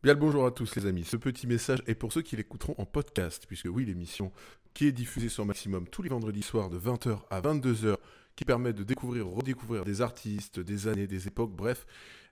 [0.00, 1.02] Bien le bonjour à tous les amis.
[1.02, 4.30] Ce petit message est pour ceux qui l'écouteront en podcast, puisque oui, l'émission
[4.72, 7.96] qui est diffusée sur Maximum tous les vendredis soirs de 20h à 22h,
[8.36, 11.84] qui permet de découvrir, redécouvrir des artistes, des années, des époques, bref,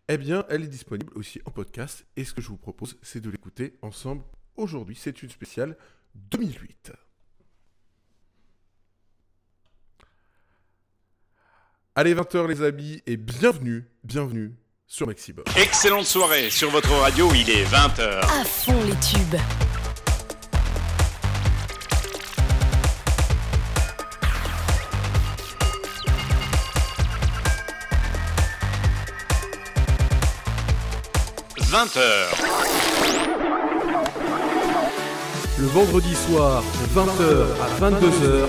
[0.07, 2.07] eh bien, elle est disponible aussi en podcast.
[2.17, 4.23] Et ce que je vous propose, c'est de l'écouter ensemble
[4.55, 4.95] aujourd'hui.
[4.95, 5.77] C'est une spéciale
[6.15, 6.93] 2008.
[11.97, 14.55] Allez, 20h les amis, et bienvenue, bienvenue
[14.87, 15.45] sur Maximum.
[15.57, 18.21] Excellente soirée sur votre radio, il est 20h.
[18.21, 19.37] À fond les tubes.
[31.77, 32.01] «20h.
[35.59, 38.47] Le vendredi soir, de 20h à 22h,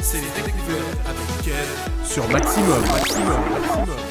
[0.00, 1.68] c'est les découvertes avec Kev
[2.04, 2.80] sur Maximum.
[2.82, 4.05] Maximum, Maximum.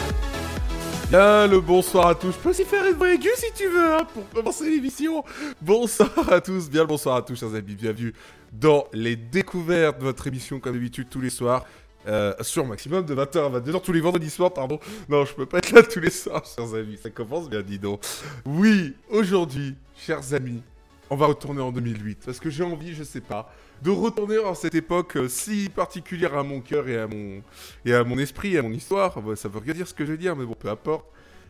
[1.16, 2.34] Bien le bonsoir à tous.
[2.34, 5.24] Je peux aussi faire une vraie aiguë si tu veux, hein, pour commencer l'émission.
[5.62, 7.74] Bonsoir à tous, bien le bonsoir à tous, chers amis.
[7.74, 8.14] Bienvenue
[8.52, 11.66] dans les découvertes de votre émission, comme d'habitude, tous les soirs.
[12.06, 14.78] euh, sur maximum de 20h à 22h tous les vendredis soirs, pardon.
[15.08, 17.00] Non, je peux pas être là tous les soirs, chers amis.
[17.02, 18.04] Ça commence bien, dis donc.
[18.46, 20.62] Oui, aujourd'hui, chers amis,
[21.10, 24.56] on va retourner en 2008 parce que j'ai envie, je sais pas, de retourner en
[24.56, 27.42] cette époque euh, si particulière à mon cœur et à mon
[27.86, 29.18] et à mon esprit, et à mon histoire.
[29.36, 31.06] Ça veut rien dire ce que je veux dire, mais bon, peu importe.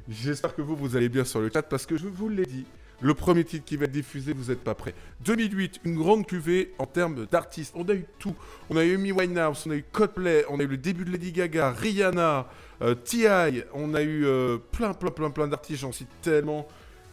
[0.08, 2.66] J'espère que vous vous allez bien sur le chat parce que je vous l'ai dit.
[3.02, 4.94] Le premier titre qui va être diffusé, vous n'êtes pas prêts.
[5.26, 7.74] 2008, une grande cuvée en termes d'artistes.
[7.76, 8.36] On a eu tout.
[8.70, 11.12] On a eu Amy Winehouse, on a eu Coldplay, on a eu le début de
[11.12, 12.48] Lady Gaga, Rihanna,
[12.82, 13.64] euh, T.I.
[13.74, 15.82] On a eu euh, plein, plein, plein, plein d'artistes.
[15.82, 16.68] J'en cite tellement.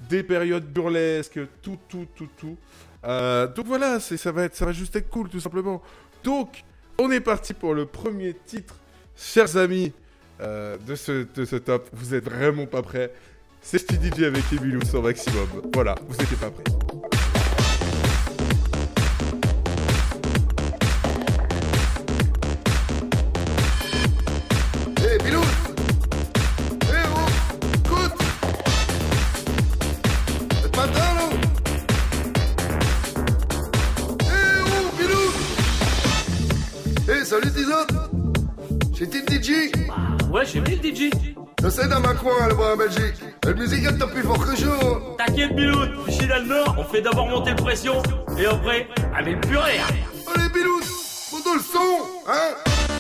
[0.08, 2.56] Des périodes burlesques, tout, tout, tout, tout.
[3.04, 5.82] Euh, donc voilà, ça, va être, ça va juste être cool, tout simplement.
[6.22, 6.64] Donc,
[6.98, 8.76] on est parti pour le premier titre.
[9.16, 9.92] Chers amis
[10.40, 13.12] euh, de, ce, de ce top, vous êtes vraiment pas prêts.
[13.60, 15.48] C'est DJ avec Emilou sur Maximum.
[15.72, 17.01] Voilà, vous n'étiez pas prêts.
[39.02, 39.72] J'ai Team DJ
[40.30, 41.10] Ouais, j'ai mis le DJ.
[41.60, 43.16] Je sais dans ma coin, là-bas en Belgique.
[43.44, 46.06] La musique, elle tape plus fort que chaud T'inquiète, Bilout.
[46.06, 48.00] Ici dans le Nord, on fait d'abord monter le pression
[48.38, 48.86] et après,
[49.16, 49.82] avec plus rien.
[50.32, 50.78] Allez, Bilou
[51.32, 51.78] Monte le son,
[52.28, 52.91] hein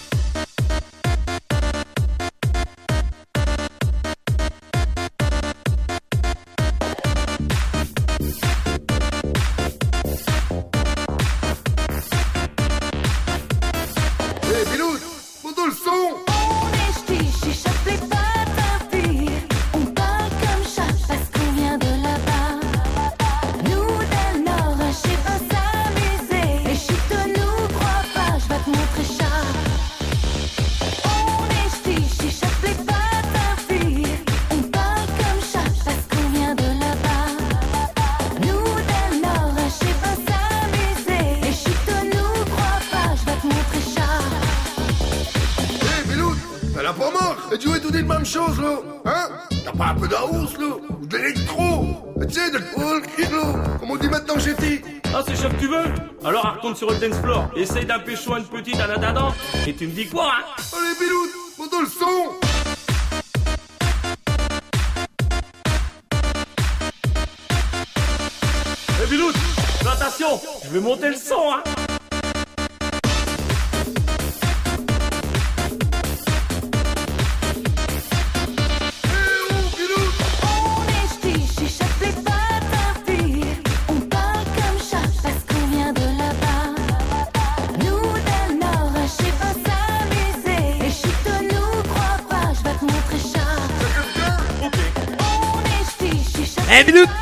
[56.24, 57.48] Alors, raconte sur le dance floor.
[57.56, 59.28] Essaye d'un pécho à une petite à la dada.
[59.66, 61.26] Et tu me dis quoi, hein Allez, Bilou
[61.58, 62.52] Monte le son
[69.02, 71.81] Eh, Bilout, fais attention, je vais monter le son, hein
[96.84, 97.21] Bienvenue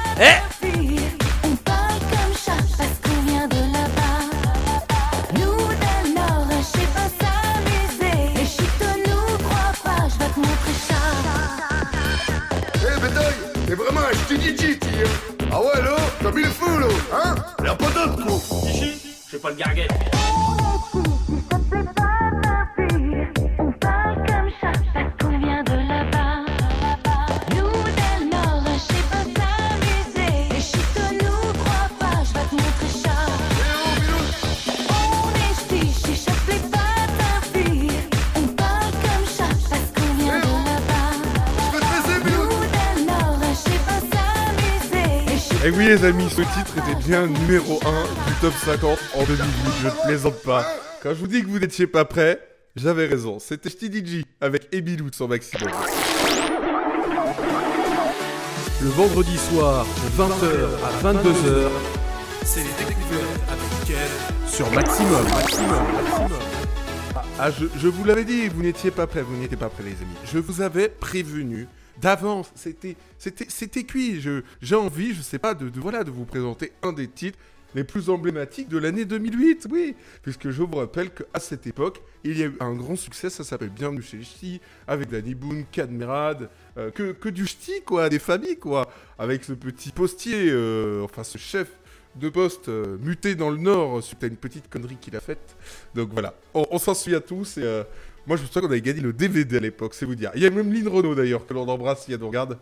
[47.11, 49.45] numéro 1 du top 50 en 2008,
[49.83, 50.65] je ne plaisante pas.
[51.03, 52.41] Quand je vous dis que vous n'étiez pas prêts,
[52.77, 53.39] j'avais raison.
[53.41, 55.71] C'était DJ avec Ebilou sur Maximum.
[58.83, 61.69] Le vendredi soir, de 20h à 22h,
[62.45, 65.25] c'est les découvertes avec Kev sur Maximum.
[65.25, 66.39] Maximum, Maximum.
[67.17, 69.83] Ah, ah, je, je vous l'avais dit, vous n'étiez pas prêts, vous n'étiez pas prêts
[69.83, 70.15] les amis.
[70.33, 71.67] Je vous avais prévenu
[72.01, 74.21] d'avance, c'était, c'était, c'était cuit.
[74.21, 77.39] Je, j'ai envie, je sais pas, de, de- voilà, de vous présenter un des titres
[77.75, 79.95] les plus emblématiques de l'année 2008, oui.
[80.23, 83.45] Puisque je vous rappelle qu'à cette époque, il y a eu un grand succès, ça
[83.45, 88.59] s'appelle Bienvenue chez avec Danny Boone, Cadmerade, euh, que, que du ch'ti, quoi, des familles,
[88.59, 88.91] quoi.
[89.19, 91.69] Avec ce petit postier, euh, enfin ce chef
[92.17, 95.57] de poste euh, muté dans le Nord suite à une petite connerie qu'il a faite.
[95.95, 97.85] Donc voilà, on, s'en souvient tous et euh,
[98.31, 100.31] moi je me souviens qu'on avait gagné le DVD à l'époque, c'est vous dire.
[100.37, 102.59] Il y a même Lynn Renault d'ailleurs que l'on embrasse si elle nous regarde.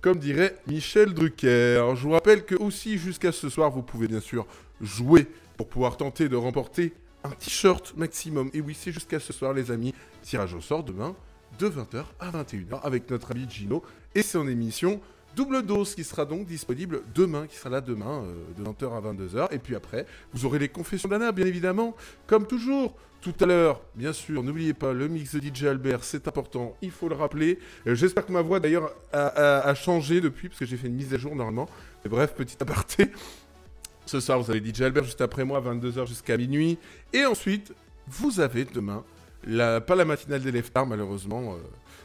[0.00, 1.94] Comme dirait Michel Drucker.
[1.94, 4.44] Je vous rappelle que aussi jusqu'à ce soir, vous pouvez bien sûr
[4.80, 8.50] jouer pour pouvoir tenter de remporter un t-shirt maximum.
[8.54, 9.94] Et oui, c'est jusqu'à ce soir les amis.
[10.22, 11.14] Tirage au sort demain
[11.60, 13.84] de 20h à 21h avec notre ami Gino
[14.16, 15.00] et son émission
[15.36, 19.00] Double Dose qui sera donc disponible demain, qui sera là demain euh, de 20h à
[19.00, 19.54] 22h.
[19.54, 21.94] Et puis après, vous aurez les confessions d'Anna, bien évidemment,
[22.26, 22.96] comme toujours.
[23.24, 26.90] Tout à l'heure, bien sûr, n'oubliez pas le mix de DJ Albert, c'est important, il
[26.90, 27.58] faut le rappeler.
[27.86, 31.14] Euh, J'espère que ma voix d'ailleurs a, changé depuis, parce que j'ai fait une mise
[31.14, 31.66] à jour normalement.
[32.04, 33.10] Mais bref, petit aparté.
[34.04, 36.76] Ce soir, vous avez DJ Albert juste après moi, 22h jusqu'à minuit.
[37.14, 37.72] Et ensuite,
[38.06, 39.02] vous avez demain,
[39.46, 41.54] pas la matinale des Leftards, malheureusement.
[41.54, 41.56] euh,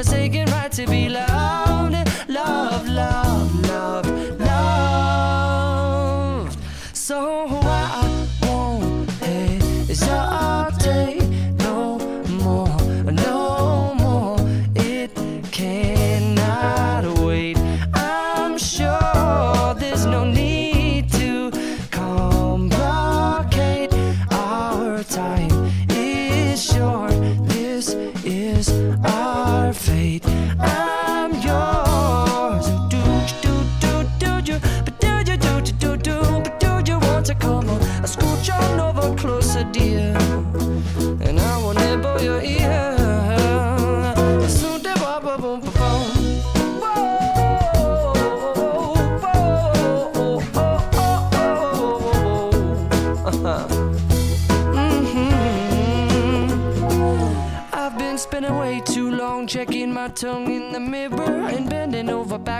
[0.00, 1.29] God forsaken right to be loved,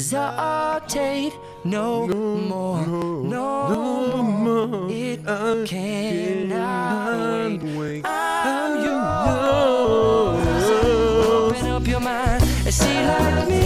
[0.00, 4.90] hesitate no, more, no, more.
[4.90, 5.22] It
[5.66, 8.02] cannot wait.
[8.06, 10.64] I'm yours.
[11.52, 13.59] Open up your mind and see like me.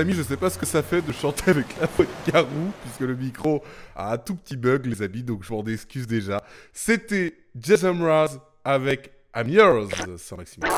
[0.00, 2.72] Amis, je sais pas ce que ça fait de chanter avec la voix de Garou,
[2.82, 3.62] puisque le micro
[3.94, 6.42] a un tout petit bug, les amis, donc je m'en excuse déjà.
[6.72, 10.70] C'était Jason Mraz avec I'm Yours sur Maximum.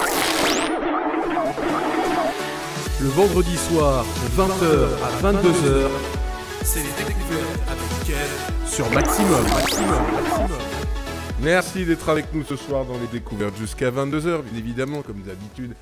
[3.00, 5.88] Le vendredi soir, de 20h à 22h,
[6.62, 9.42] c'est les découvertes avec Ken sur Maximum.
[9.54, 10.60] Maximum, Maximum.
[11.40, 15.74] Merci d'être avec nous ce soir dans les découvertes jusqu'à 22h, bien évidemment, comme d'habitude.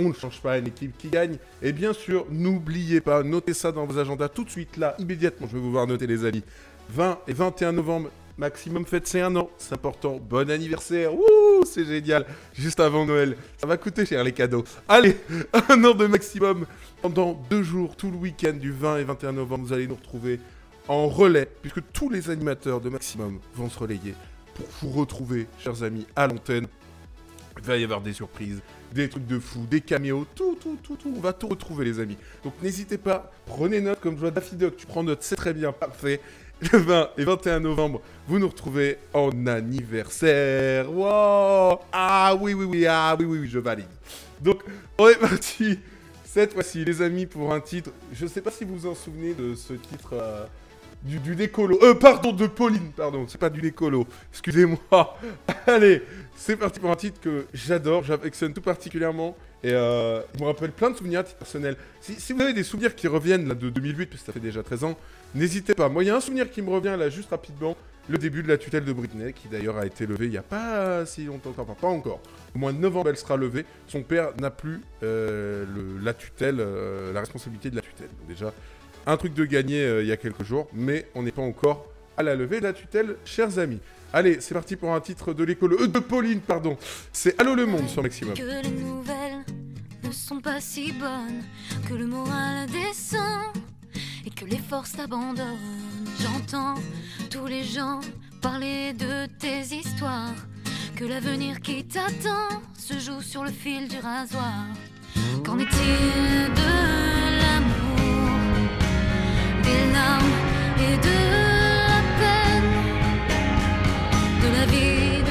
[0.00, 1.38] On ne change pas une équipe qui gagne.
[1.60, 5.48] Et bien sûr, n'oubliez pas, notez ça dans vos agendas tout de suite, là, immédiatement.
[5.48, 6.44] Je vais vous voir noter, les amis.
[6.90, 9.50] 20 et 21 novembre, maximum fête, c'est un an.
[9.58, 10.20] C'est important.
[10.20, 11.12] Bon anniversaire.
[11.12, 12.26] Wouh, c'est génial.
[12.54, 13.36] Juste avant Noël.
[13.56, 14.62] Ça va coûter cher, les cadeaux.
[14.86, 15.16] Allez,
[15.68, 16.64] un an de maximum.
[17.02, 20.38] Pendant deux jours, tout le week-end du 20 et 21 novembre, vous allez nous retrouver
[20.86, 24.14] en relais, puisque tous les animateurs de maximum vont se relayer
[24.54, 26.68] pour vous retrouver, chers amis, à l'antenne.
[27.58, 28.60] Il va y avoir des surprises,
[28.92, 31.12] des trucs de fou, des caméos, tout, tout, tout, tout.
[31.16, 32.16] On va tout retrouver, les amis.
[32.44, 35.72] Donc n'hésitez pas, prenez note, comme je vois Daffy tu prends note, c'est très bien,
[35.72, 36.20] parfait.
[36.72, 40.92] Le 20 et 21 novembre, vous nous retrouvez en anniversaire.
[40.92, 43.86] Wow Ah oui, oui, oui, ah oui, oui, oui, je valide.
[44.40, 44.62] Donc,
[44.98, 45.78] on est parti
[46.24, 47.90] cette fois-ci, les amis, pour un titre.
[48.12, 50.14] Je sais pas si vous vous en souvenez de ce titre.
[50.14, 50.46] euh,
[51.02, 51.78] du, du décolo.
[51.82, 54.06] Euh, pardon, de Pauline, pardon, c'est pas du décolo.
[54.32, 55.16] Excusez-moi.
[55.66, 56.02] Allez,
[56.38, 59.36] c'est parti pour un titre que j'adore, j'affectionne tout particulièrement.
[59.64, 61.76] Et euh, il me rappelle plein de souvenirs à titre personnel.
[62.00, 64.62] Si, vous avez des souvenirs qui reviennent là, de 2008, parce que ça fait déjà
[64.62, 64.96] 13 ans,
[65.34, 65.88] n'hésitez pas.
[65.88, 67.76] Moi, il y a un souvenir qui me revient là juste rapidement.
[68.08, 70.42] Le début de la tutelle de Britney, qui d'ailleurs a été levée il n'y a
[70.42, 72.20] pas si longtemps, enfin pas encore.
[72.54, 73.66] Au mois de novembre, elle sera levée.
[73.86, 75.66] Son père n'a plus euh,
[76.02, 78.08] la tutelle, euh, la responsabilité de la tutelle.
[78.26, 78.54] Déjà,
[79.06, 81.92] un truc de gagné euh, il y a quelques jours, mais on n'est pas encore
[82.16, 83.80] à la levée de la tutelle, chers amis.
[84.12, 86.78] Allez, c'est parti pour un titre de l'école, euh, de Pauline, pardon.
[87.12, 88.34] C'est Allô le monde sur Maximum.
[88.34, 89.44] Que les nouvelles
[90.02, 91.42] ne sont pas si bonnes,
[91.86, 93.52] que le moral descend
[94.24, 96.06] et que les forces abandonnent.
[96.20, 96.74] J'entends
[97.30, 98.00] tous les gens
[98.40, 100.34] parler de tes histoires,
[100.96, 104.64] que l'avenir qui t'attend se joue sur le fil du rasoir.
[105.44, 106.72] Qu'en est-il de
[107.42, 108.38] l'amour,
[109.62, 110.24] des larmes
[110.78, 111.57] et de
[114.52, 115.27] la vie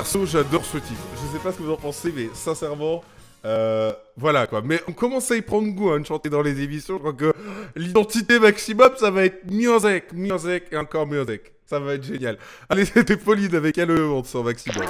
[0.00, 1.02] Perso, j'adore ce titre.
[1.12, 3.04] Je sais pas ce que vous en pensez, mais sincèrement,
[3.44, 4.62] euh, voilà quoi.
[4.64, 6.94] Mais on commence à y prendre goût, hein, de chanter dans les émissions.
[6.94, 7.34] Je crois que
[7.76, 11.42] l'identité maximum, ça va être music, music et encore music.
[11.66, 12.38] Ça va être génial.
[12.70, 14.86] Allez, c'était Pauline avec elle on sent maximum.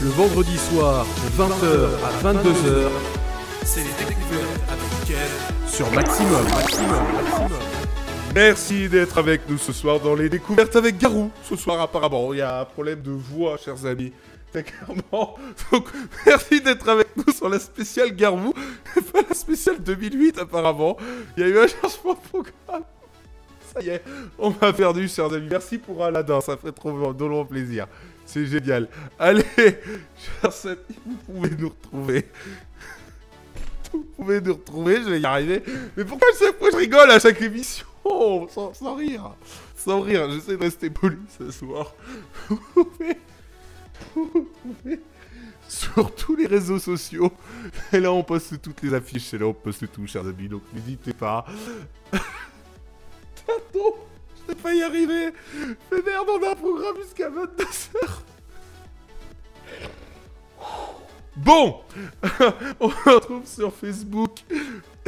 [0.00, 2.88] Le vendredi soir, de 20h à 22h,
[3.64, 4.86] c'est les découvertes avec
[5.66, 6.44] sur Maximum.
[6.44, 7.65] Maximum, Maximum.
[8.36, 11.30] Merci d'être avec nous ce soir dans les découvertes avec Garou.
[11.42, 14.12] Ce soir, apparemment, il y a un problème de voix, chers amis.
[14.52, 15.38] Clairement.
[15.72, 15.88] Donc,
[16.26, 18.52] merci d'être avec nous sur la spéciale Garou.
[19.12, 20.98] Pas la spéciale 2008, apparemment.
[21.34, 22.84] Il y a eu un changement de programme.
[23.72, 24.02] Ça y est,
[24.38, 25.48] on m'a perdu, chers amis.
[25.50, 27.86] Merci pour Aladdin, ça fait trop drôlement plaisir.
[28.26, 28.86] C'est génial.
[29.18, 32.26] Allez, chers amis, vous pouvez nous retrouver.
[33.94, 35.62] Vous pouvez nous retrouver, je vais y arriver.
[35.96, 37.86] Mais pourquoi chaque fois je rigole à chaque émission?
[38.48, 39.34] Sans, sans rire
[39.76, 41.94] Sans rire, j'essaie de rester poli ce soir.
[45.68, 47.32] Sur tous les réseaux sociaux.
[47.92, 49.34] Et là, on poste toutes les affiches.
[49.34, 50.48] Et là, on poste tout, chers amis.
[50.48, 51.44] Donc, n'hésitez pas.
[52.12, 53.96] Attends,
[54.42, 55.30] je vais pas y arriver.
[55.90, 58.22] Mais merde, on a un programme jusqu'à 22h.
[61.36, 61.80] Bon,
[62.80, 64.42] on se retrouve sur Facebook,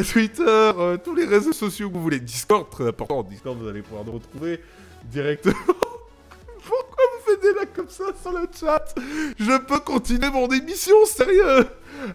[0.05, 2.21] Twitter, euh, tous les réseaux sociaux que vous voulez.
[2.21, 3.23] Discord, très important.
[3.23, 4.61] Discord, vous allez pouvoir nous retrouver
[5.05, 5.55] directement.
[5.67, 8.95] Pourquoi vous faites des comme ça sur le chat?
[9.39, 11.67] Je peux continuer mon émission, sérieux?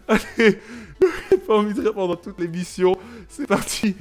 [0.08, 0.24] Allez,
[1.30, 2.96] j'ai pas envie de rire pendant toute l'émission.
[3.28, 3.96] C'est parti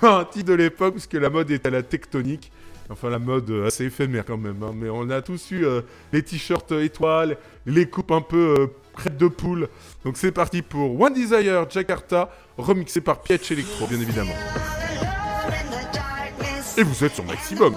[0.00, 2.50] pour un de l'époque, parce que la mode est à la tectonique.
[2.90, 4.62] Enfin, la mode euh, assez éphémère quand même.
[4.62, 4.72] hein.
[4.74, 8.70] Mais on a tous eu euh, les t-shirts euh, étoiles, les coupes un peu
[9.06, 9.68] euh, de poule.
[10.04, 14.34] Donc c'est parti pour One Desire Jakarta, remixé par Pietch Electro, bien évidemment.
[16.76, 17.76] Et vous êtes sur Maximum.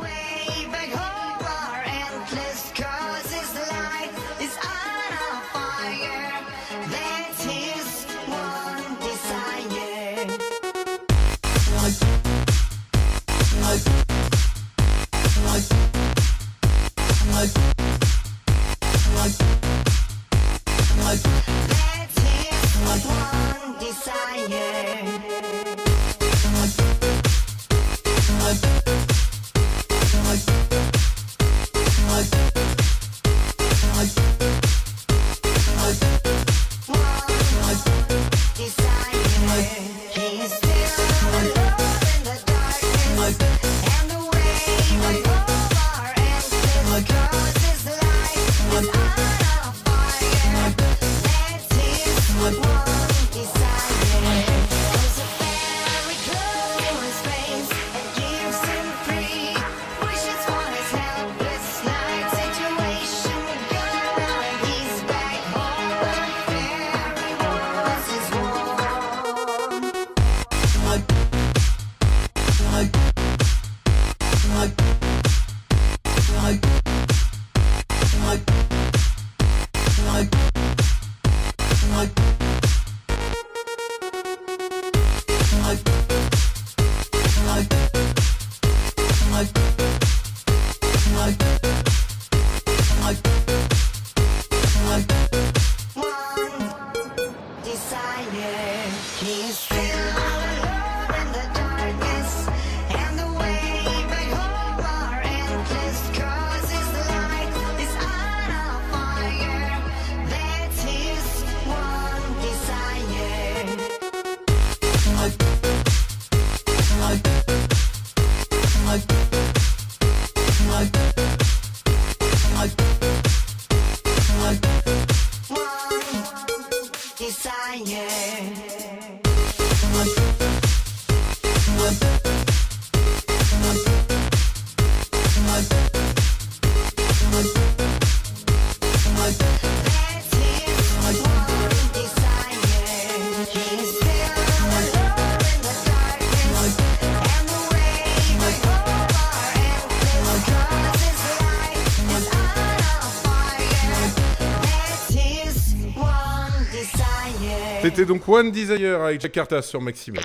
[158.06, 160.24] Donc One Desire avec Jakarta sur Maximum.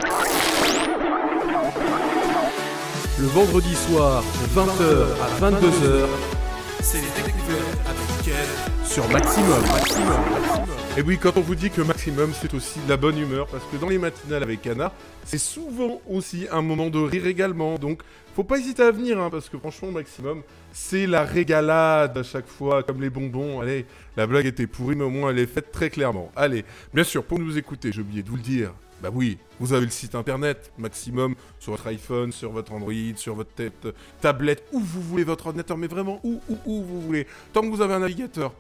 [3.19, 6.07] Le vendredi soir, de 20h à 22h,
[6.81, 9.09] c'est les découvertes avec sur.
[9.09, 10.58] Maximum.
[10.99, 13.63] Et oui, quand on vous dit que Maximum, c'est aussi de la bonne humeur, parce
[13.67, 14.93] que dans les matinales avec Anna,
[15.25, 17.79] c'est souvent aussi un moment de rire également.
[17.79, 18.03] Donc,
[18.35, 22.49] faut pas hésiter à venir, hein, parce que franchement, Maximum, c'est la régalade à chaque
[22.49, 23.61] fois, comme les bonbons.
[23.61, 26.33] Allez, la blague était pourrie, mais au moins elle est faite très clairement.
[26.35, 28.73] Allez, bien sûr, pour nous écouter, j'ai oublié de vous le dire.
[29.01, 33.37] Bah oui, vous avez le site internet maximum sur votre iPhone, sur votre Android, sur
[33.37, 33.51] votre
[34.21, 37.29] tablette, où vous voulez votre ordinateur, mais vraiment où, où, où vous voulez.
[37.53, 38.53] Tant que vous avez un navigateur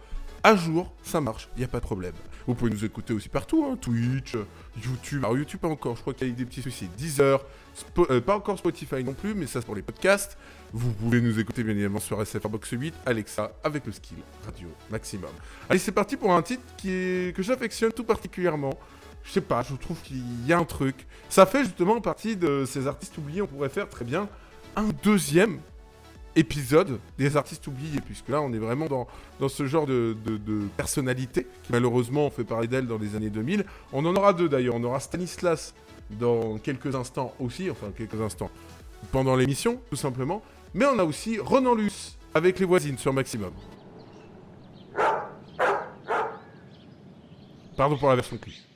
[0.43, 2.15] à jour, ça marche, il n'y a pas de problème.
[2.47, 4.35] Vous pouvez nous écouter aussi partout, hein, Twitch,
[4.83, 5.25] YouTube.
[5.25, 6.89] Alors YouTube pas encore, je crois qu'il y a eu des petits soucis.
[6.97, 7.45] Deezer,
[8.11, 10.39] euh, pas encore Spotify non plus, mais ça c'est pour les podcasts.
[10.73, 14.69] Vous pouvez nous écouter bien évidemment sur SFR Box 8, Alexa, avec le skill radio
[14.91, 15.31] maximum.
[15.69, 18.79] Allez, c'est parti pour un titre que j'affectionne tout particulièrement.
[19.25, 21.07] Je sais pas, je trouve qu'il y a un truc.
[21.29, 23.43] Ça fait justement partie de ces artistes oubliés.
[23.43, 24.29] On pourrait faire très bien
[24.75, 25.59] un deuxième
[26.39, 29.07] épisode des artistes oubliés, puisque là on est vraiment dans,
[29.41, 30.39] dans ce genre de, de,
[30.77, 33.65] personnalité qui malheureusement on fait parler d'elle dans les années 2000.
[33.93, 35.75] On en aura deux d'ailleurs, on aura Stanislas
[36.11, 38.51] dans quelques instants aussi, enfin quelques instants,
[39.13, 40.43] pendant l'émission tout simplement,
[40.75, 43.53] mais on a aussi Renan Luce avec les voisines sur Maximum.
[47.77, 48.68] Pardon pour la version clip.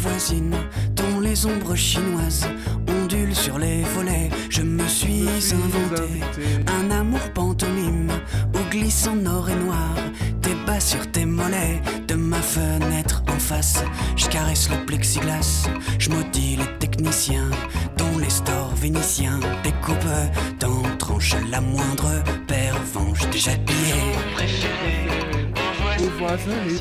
[0.00, 0.56] Voisines
[0.96, 2.46] dont les ombres chinoises
[2.88, 4.30] ondulent sur les volets.
[4.48, 6.20] Je me suis inventé
[6.66, 8.10] un amour pantomime
[8.54, 9.94] où glisse en or et noir
[10.42, 11.80] tes bas sur tes mollets.
[12.08, 13.84] De ma fenêtre en face,
[14.16, 15.68] je caresse le plexiglas.
[15.98, 17.50] Je maudis les techniciens
[17.98, 20.18] dont les stores vénitiens découpent
[20.58, 23.52] dans tranche la moindre pervenche déjà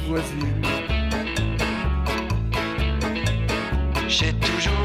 [0.08, 0.99] voisines.
[4.20, 4.79] J'ai toujours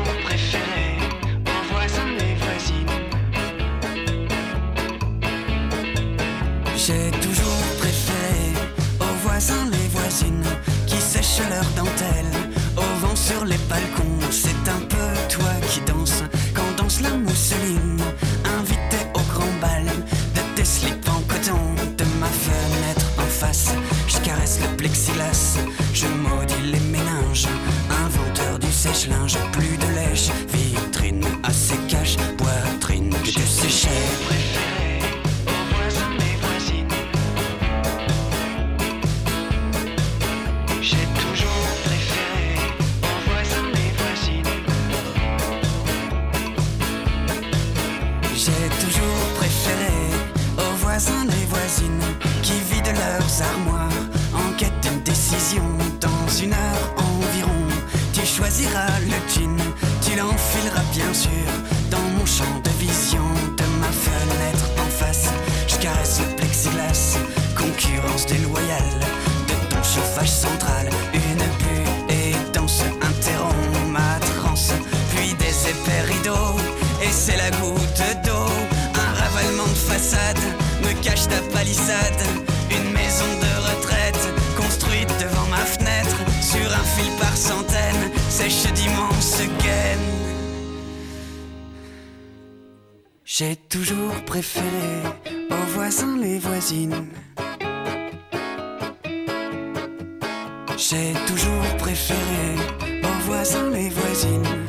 [100.76, 102.56] J'ai toujours préféré
[103.02, 104.63] aux voisins les voisines.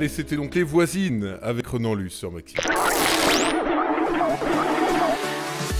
[0.00, 2.64] Allez, c'était donc Les Voisines avec Renan Luce sur Maximum.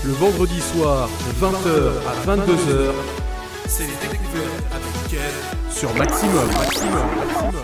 [0.04, 2.92] Le vendredi soir, de 20h à 22h,
[3.66, 6.46] c'est les découvertes avec Kev sur Maximum.
[6.48, 7.62] Maximum, Maximum.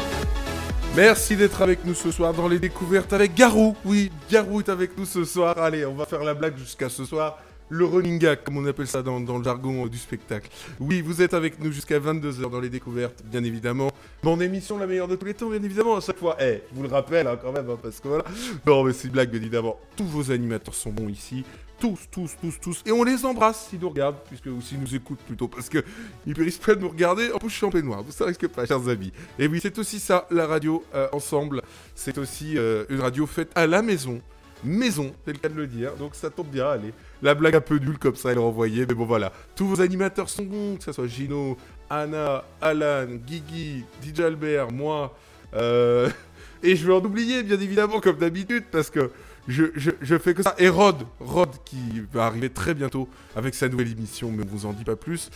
[0.97, 3.77] Merci d'être avec nous ce soir dans les découvertes avec Garou.
[3.85, 5.59] Oui, Garou est avec nous ce soir.
[5.59, 7.39] Allez, on va faire la blague jusqu'à ce soir.
[7.69, 10.49] Le running gag, comme on appelle ça dans, dans le jargon du spectacle.
[10.81, 13.91] Oui, vous êtes avec nous jusqu'à 22h dans les découvertes, bien évidemment.
[14.27, 16.37] Mon émission, la meilleure de tous les temps, bien évidemment, à chaque fois.
[16.41, 18.25] Eh, je vous le rappelle, hein, quand même, hein, parce que voilà.
[18.67, 19.79] Non, mais c'est une blague, bien évidemment.
[19.97, 21.45] Tous vos animateurs sont bons ici.
[21.79, 22.83] Tous, tous, tous, tous.
[22.87, 25.79] Et on les embrasse s'ils nous regardent, puisque, ou s'ils nous écoutent plutôt, parce que
[26.27, 27.31] ils risquent pas de nous regarder.
[27.31, 29.13] En plus, je suis en peignoir, vous ça risque pas, chers amis.
[29.39, 31.63] Et oui, c'est aussi ça, la radio euh, ensemble.
[31.95, 34.21] C'est aussi euh, une radio faite à la maison.
[34.65, 35.95] Maison, c'est le cas de le dire.
[35.97, 36.93] Donc ça tombe bien, allez.
[37.23, 38.87] La blague un peu nulle comme ça, elle est renvoyée.
[38.87, 39.33] Mais bon, voilà.
[39.55, 41.57] Tous vos animateurs sont bons, que ce soit Gino,
[41.91, 45.17] Anna, Alan, Guigui, DJ Albert, moi.
[45.55, 46.11] euh,
[46.63, 49.11] Et je vais en oublier, bien évidemment, comme d'habitude, parce que
[49.47, 50.55] je, je, fais que ça.
[50.59, 54.67] Et Rod, Rod qui va arriver très bientôt avec sa nouvelle émission, mais on vous
[54.67, 55.31] en dit pas plus.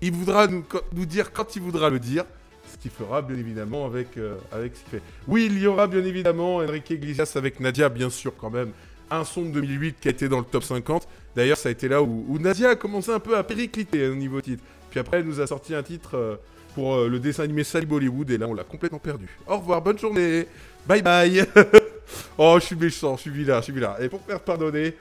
[0.00, 2.24] Il voudra nous, nous dire quand il voudra le dire.
[2.70, 5.02] Ce qu'il fera bien évidemment avec, euh, avec ce qu'il fait.
[5.26, 8.72] Oui, il y aura bien évidemment Enrique Iglesias avec Nadia, bien sûr, quand même.
[9.10, 11.08] Un son de 2008 qui a été dans le top 50.
[11.34, 14.10] D'ailleurs, ça a été là où, où Nadia a commencé un peu à péricliter hein,
[14.12, 14.62] au niveau titre.
[14.90, 16.36] Puis après, elle nous a sorti un titre euh,
[16.74, 18.30] pour euh, le dessin animé Sally Bollywood.
[18.30, 19.28] Et là, on l'a complètement perdu.
[19.46, 20.46] Au revoir, bonne journée.
[20.86, 21.44] Bye bye.
[22.38, 23.94] oh, je suis méchant, je suis vilain, je suis vilain.
[24.00, 24.94] Et pour faire pardonner,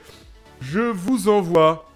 [0.61, 1.89] je vous envoie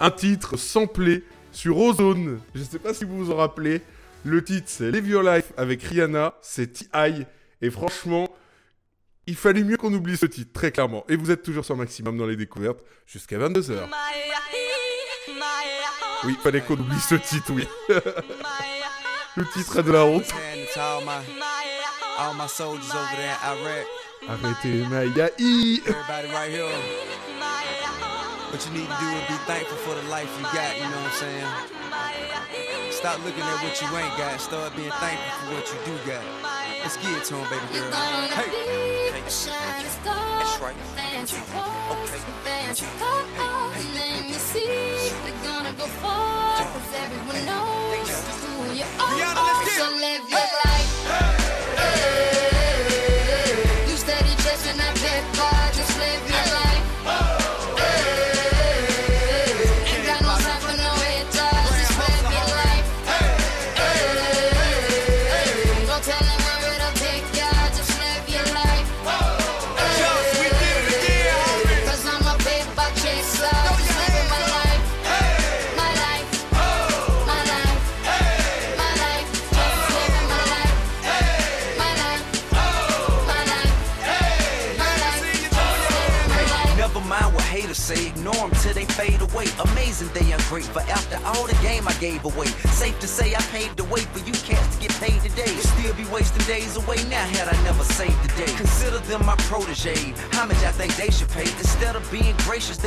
[0.00, 2.40] un titre samplé sur Ozone.
[2.54, 3.82] Je sais pas si vous vous en rappelez.
[4.24, 6.34] Le titre, c'est Live Your Life avec Rihanna.
[6.42, 7.24] C'est T.I.
[7.62, 8.28] Et franchement,
[9.26, 11.04] il fallait mieux qu'on oublie ce titre, très clairement.
[11.08, 13.88] Et vous êtes toujours sur Maximum dans les découvertes jusqu'à 22h.
[16.24, 17.68] Oui, fallait qu'on oublie ce titre, oui.
[19.36, 20.24] Le titre est de la honte.
[24.28, 24.82] Arrêtez,
[26.32, 26.68] right here.
[28.50, 30.96] What you need to do is be thankful for the life you got, you know
[31.04, 32.92] what I'm saying?
[32.92, 36.24] Stop looking at what you ain't got, start being thankful for what you do got.
[36.82, 37.92] Let's get it to 'em, baby girl.
[37.92, 40.76] Hey, That's right.
[40.96, 42.10] Fancy clothes,
[42.44, 45.12] fancy cars, let me see.
[45.24, 48.08] They're gonna go far, 'cause everyone knows
[48.40, 49.12] who you are.
[49.12, 50.67] Rihanna, let's get it.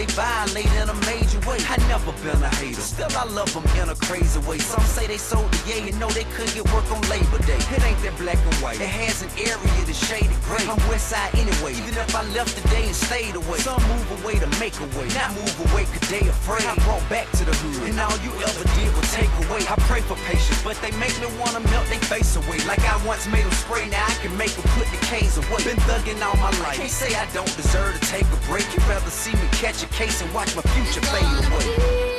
[0.02, 1.62] They violate in a major way.
[1.70, 4.58] I never been a hater, still I love them in a crazy way.
[4.58, 7.62] Some say they sold the yay and know they couldn't get work on Labor Day.
[7.76, 8.82] It ain't that black and white.
[8.82, 10.66] It has an area that's shaded gray.
[10.66, 11.30] I'm west side
[11.72, 11.88] anyway.
[11.88, 13.58] Even if I left today and stayed away.
[13.60, 15.08] Some move away to make a way.
[15.16, 16.66] Not move away cause they afraid.
[16.66, 17.90] I brought back to the hood.
[17.90, 19.64] And all you ever did was take away.
[19.68, 22.60] I pray for patience, but they make me wanna melt their face away.
[22.68, 25.64] Like I once made them spray, now I can make them put the K's away.
[25.64, 26.78] Been thugging all my life.
[26.78, 28.66] Can't say I don't deserve to take a break.
[28.74, 32.11] You'd rather see me catch a case and watch my future fade away.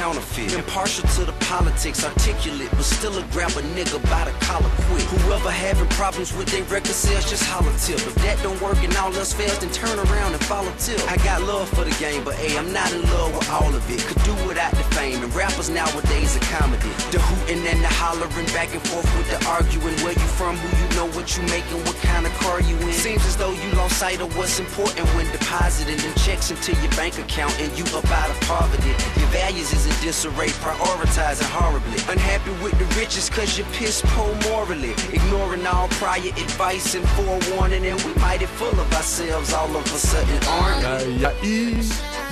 [0.00, 4.70] Counterfeit, impartial to the politics, articulate, but still a grab a nigga by the collar
[4.88, 5.04] quick.
[5.12, 8.00] Whoever having problems with their record sales, just holler tip.
[8.00, 11.00] If that don't work and all else fails, then turn around and follow tip.
[11.04, 13.84] I got love for the game, but hey, I'm not in love with all of
[13.92, 14.00] it.
[14.08, 16.88] Could do without the fame, and rappers nowadays are comedy.
[17.12, 20.00] The hooting and the hollering, back and forth with the arguing.
[20.00, 22.92] Where you from, who you know, what you making, what kind of car you in.
[22.96, 26.92] Seems as though you lost sight of what's important when depositing them checks into your
[26.96, 28.96] bank account and you up out of poverty.
[29.20, 31.98] Your values is in disarray, prioritizing horribly.
[32.12, 34.92] Unhappy with the riches cause you're piss poor morally.
[35.12, 39.98] Ignoring all prior advice and forewarning, and we mighty full of ourselves all of a
[39.98, 41.22] sudden, aren't we?
[41.22, 41.78] Maya I,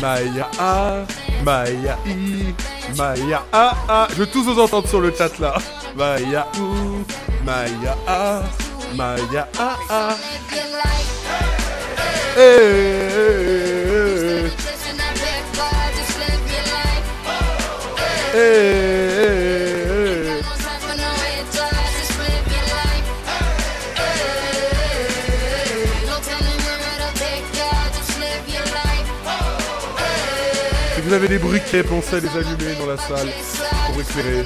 [0.01, 1.07] Maya A,
[1.45, 2.55] Maya I,
[2.97, 4.09] Maya A, A.
[4.11, 5.55] Je veux tous vous entendre sur le chat là.
[5.97, 7.05] Maya ou,
[7.45, 8.43] Maya A,
[8.95, 10.17] Maya A, A.
[12.37, 13.38] Eh, eh,
[18.31, 18.35] Si
[31.03, 33.29] vous avez des briquets, pensez à les allumer dans la salle
[33.87, 34.45] pour éclairer.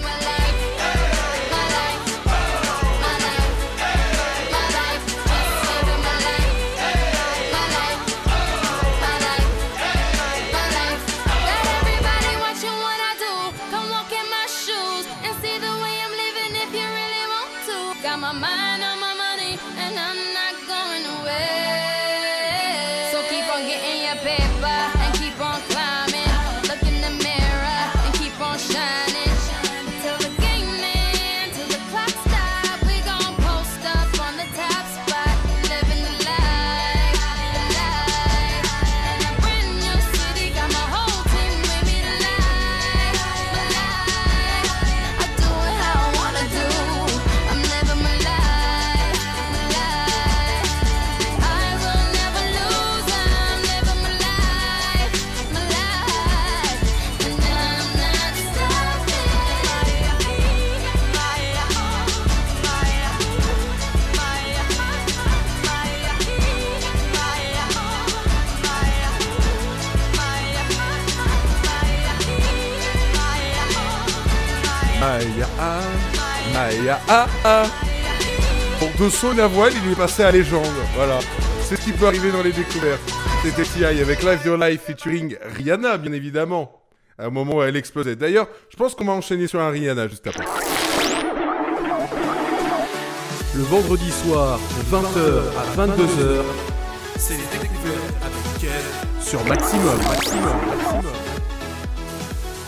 [79.23, 80.67] Son à voile, il est passé à légende.
[80.97, 81.21] Voilà.
[81.63, 83.01] C'est ce qui peut arriver dans les découvertes.
[83.45, 86.83] C'était TI avec Live Your Life featuring Rihanna, bien évidemment.
[87.17, 88.17] À un moment où elle explosait.
[88.17, 90.45] D'ailleurs, je pense qu'on va enchaîner sur un Rihanna juste après.
[93.55, 96.43] Le vendredi soir, de 20h à 22h,
[97.17, 99.99] c'est les découvertes avec Kev sur Maximum.
[99.99, 101.13] Maximum, Maximum.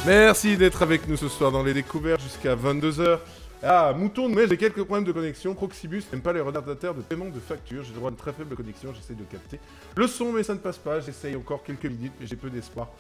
[0.07, 3.19] Merci d'être avec nous ce soir dans les découvertes jusqu'à 22h.
[3.67, 5.55] Ah, Mouton, mais j'ai quelques problèmes de connexion.
[5.55, 7.83] Proxibus n'aime pas les retardataires de paiement de factures.
[7.83, 9.59] J'ai droit à une très faible connexion, j'essaie de capter
[9.97, 11.01] le son, mais ça ne passe pas.
[11.01, 12.91] J'essaye encore quelques minutes, mais j'ai peu d'espoir.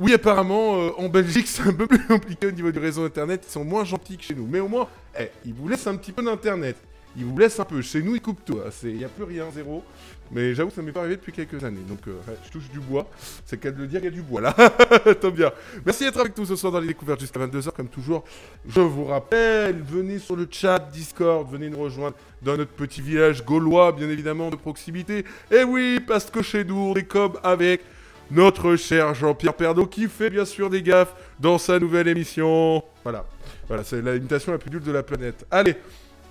[0.00, 3.44] Oui, apparemment, euh, en Belgique, c'est un peu plus compliqué au niveau du réseau Internet.
[3.48, 4.48] Ils sont moins gentils que chez nous.
[4.48, 6.76] Mais au moins, eh, ils vous laissent un petit peu d'Internet.
[7.16, 7.80] Ils vous laissent un peu.
[7.80, 8.58] Chez nous, ils coupent tout.
[8.82, 9.84] Il n'y a plus rien, zéro.
[10.30, 11.82] Mais j'avoue que ça m'est pas arrivé depuis quelques années.
[11.88, 13.08] Donc, euh, je touche du bois.
[13.46, 14.52] C'est le cas de le dire, il y a du bois là.
[15.20, 15.50] Tant bien.
[15.84, 17.72] Merci d'être avec nous ce soir dans les découvertes jusqu'à 22h.
[17.72, 18.24] Comme toujours,
[18.68, 21.50] je vous rappelle, venez sur le chat Discord.
[21.50, 25.24] Venez nous rejoindre dans notre petit village gaulois, bien évidemment, de proximité.
[25.50, 27.82] Et oui, parce que chez nous, on est comme avec
[28.30, 32.82] notre cher Jean-Pierre Pernaut qui fait bien sûr des gaffes dans sa nouvelle émission.
[33.02, 33.24] Voilà.
[33.66, 35.46] Voilà, c'est l'imitation la plus dure de la planète.
[35.50, 35.76] Allez,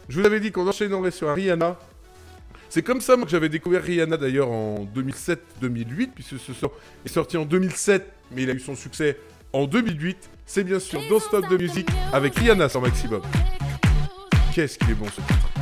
[0.09, 1.77] je vous avais dit qu'on enchaînerait sur un Rihanna.
[2.70, 6.72] C'est comme ça moi, que j'avais découvert Rihanna d'ailleurs en 2007-2008, puisque ce son
[7.05, 9.18] est sorti en 2007, mais il a eu son succès
[9.53, 10.18] en 2008.
[10.45, 13.22] C'est bien sûr Don't Stop de musique avec Rihanna sur Maximum.
[14.53, 15.57] Qu'est-ce qu'il est bon ce titre.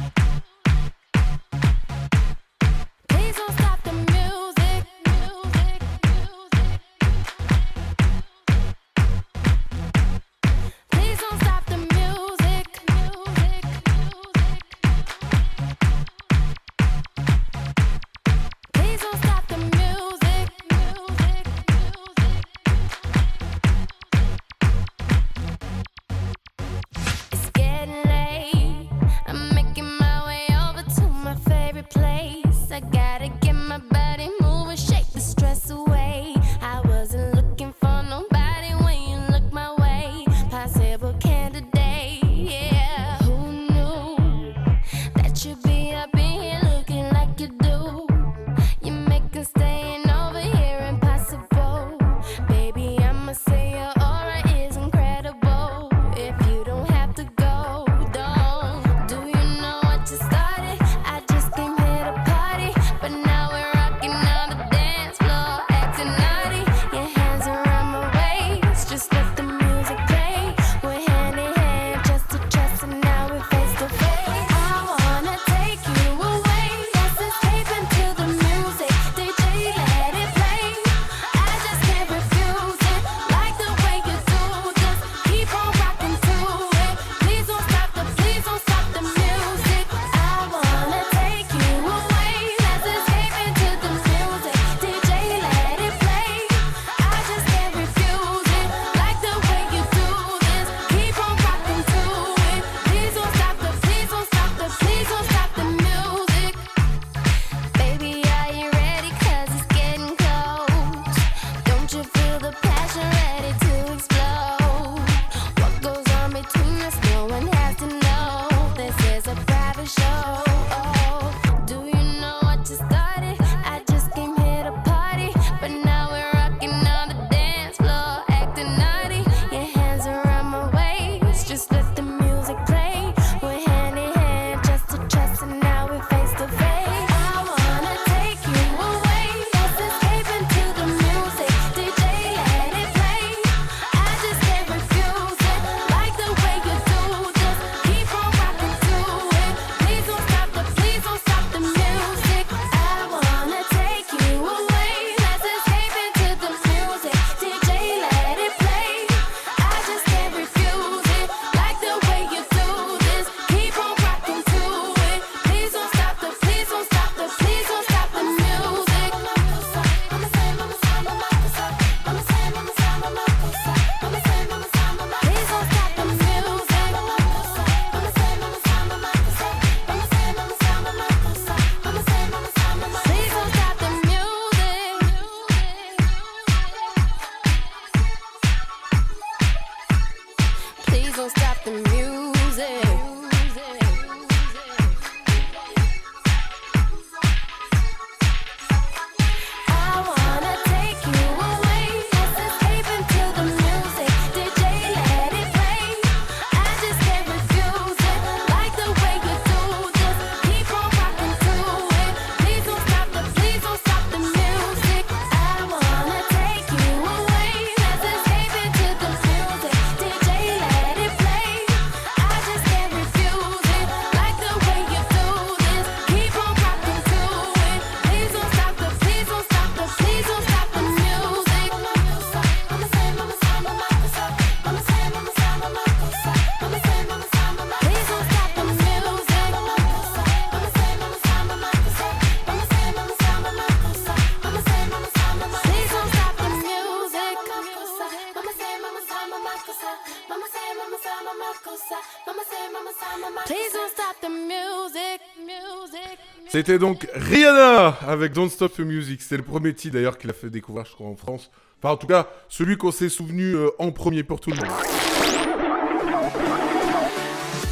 [256.55, 259.21] C'était donc Rihanna avec Don't Stop the Music.
[259.21, 261.51] C'est le premier titre d'ailleurs qu'il a fait découvrir, je crois, en France.
[261.83, 264.65] Enfin, en tout cas, celui qu'on s'est souvenu euh, en premier pour tout le monde.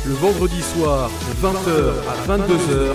[0.06, 2.94] Le vendredi soir, de 20h à 22h,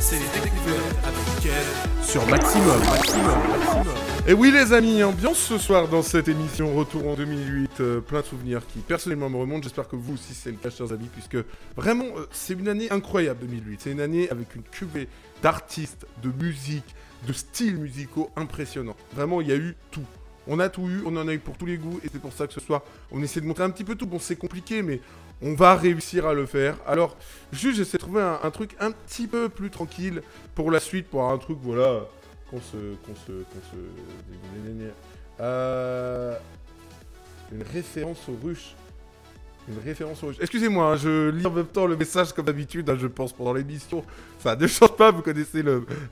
[0.00, 0.96] c'est les découvertes
[1.40, 2.80] Kev sur Maximum.
[2.80, 4.13] Maximum, Maximum.
[4.26, 8.22] Et oui les amis, ambiance ce soir dans cette émission Retour en 2008, euh, plein
[8.22, 11.10] de souvenirs qui personnellement me remontent, j'espère que vous aussi c'est le cas chers amis,
[11.12, 11.36] puisque
[11.76, 15.08] vraiment euh, c'est une année incroyable 2008, c'est une année avec une cuvée
[15.42, 16.94] d'artistes, de musique,
[17.28, 18.96] de styles musicaux impressionnants.
[19.14, 20.06] Vraiment il y a eu tout.
[20.46, 22.32] On a tout eu, on en a eu pour tous les goûts, et c'est pour
[22.32, 22.80] ça que ce soir
[23.12, 24.06] on essaie de montrer un petit peu tout.
[24.06, 25.02] Bon c'est compliqué mais
[25.42, 26.78] on va réussir à le faire.
[26.86, 27.14] Alors
[27.52, 30.22] juste j'essaie de trouver un, un truc un petit peu plus tranquille
[30.54, 32.06] pour la suite, pour un truc voilà
[32.54, 32.76] qu'on se.
[32.76, 33.32] qu'on se.
[33.32, 34.90] qu'on se.
[35.40, 36.36] Euh,
[37.52, 38.74] une référence aux ruches.
[39.68, 40.36] Une référence aux ruches.
[40.40, 43.52] Excusez-moi, hein, je lis en même temps le message comme d'habitude, hein, je pense, pendant
[43.52, 44.04] l'émission.
[44.38, 45.62] Ça ne change pas, vous connaissez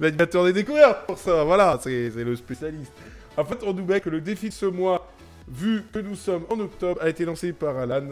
[0.00, 2.92] l'animateur des découvertes pour ça, voilà, c'est le spécialiste.
[3.36, 5.10] En fait, on nous met que le défi de ce mois,
[5.48, 8.02] vu que nous sommes en octobre, a été lancé par Alan.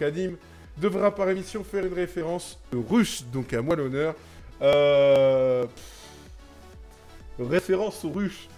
[0.00, 0.36] Anime
[0.76, 4.14] devra par émission faire une référence aux ruches, donc à moi l'honneur.
[4.62, 5.66] Euh...
[7.48, 8.48] Référence aux ruches.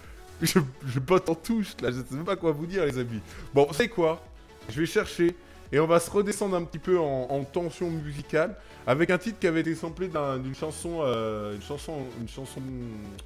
[0.41, 3.21] Je, je botte en touche, là, je sais même pas quoi vous dire, les amis.
[3.53, 4.21] Bon, c'est quoi?
[4.69, 5.35] Je vais chercher
[5.71, 8.55] et on va se redescendre un petit peu en, en tension musicale
[8.85, 12.61] avec un titre qui avait été samplé d'un- d'une chanson, euh, une chanson, une chanson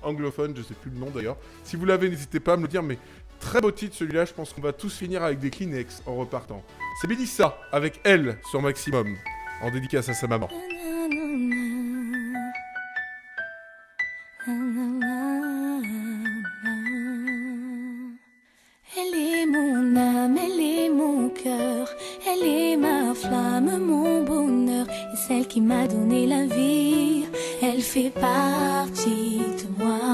[0.04, 1.38] anglophone, je sais plus le nom d'ailleurs.
[1.64, 3.00] Si vous l'avez, n'hésitez pas à me le dire, mais
[3.40, 4.26] très beau titre celui-là.
[4.26, 6.64] Je pense qu'on va tous finir avec des Kleenex en repartant.
[7.02, 9.08] C'est Mélissa avec elle sur Maximum
[9.62, 10.50] en dédicace à sa maman.
[19.98, 21.90] Elle est mon cœur,
[22.28, 27.26] elle est ma flamme, mon bonheur, et celle qui m'a donné la vie,
[27.62, 30.10] elle fait partie de moi.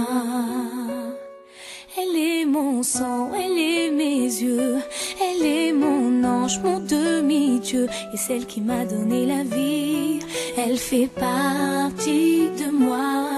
[1.97, 4.77] Elle est mon sang, elle est mes yeux,
[5.21, 10.19] elle est mon ange, mon demi-dieu, et celle qui m'a donné la vie,
[10.57, 13.34] elle fait partie de moi.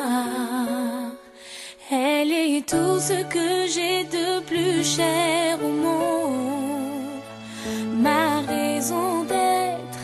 [1.92, 6.15] Elle est tout ce que j'ai de plus cher au monde,
[8.86, 10.04] raison d'être,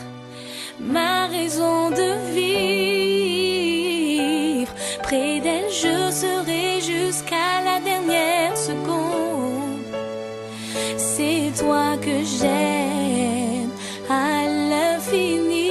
[0.79, 2.81] ma raison de vivre.
[5.03, 9.83] Près d'elle, je serai jusqu'à la dernière seconde.
[10.97, 13.69] C'est toi que j'aime
[14.09, 15.69] à l'infini.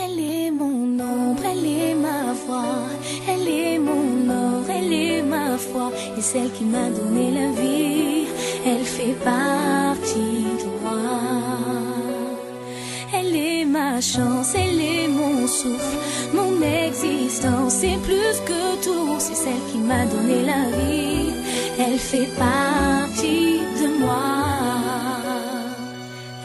[0.00, 2.86] Elle est mon ombre, elle est ma voix,
[3.28, 7.77] elle est mon or, elle est ma foi, et celle qui m'a donné la vie,
[14.00, 15.98] chance, elle est mon souffle,
[16.32, 21.32] mon existence, c'est plus que tout, c'est celle qui m'a donné la vie,
[21.78, 24.18] elle fait partie de moi.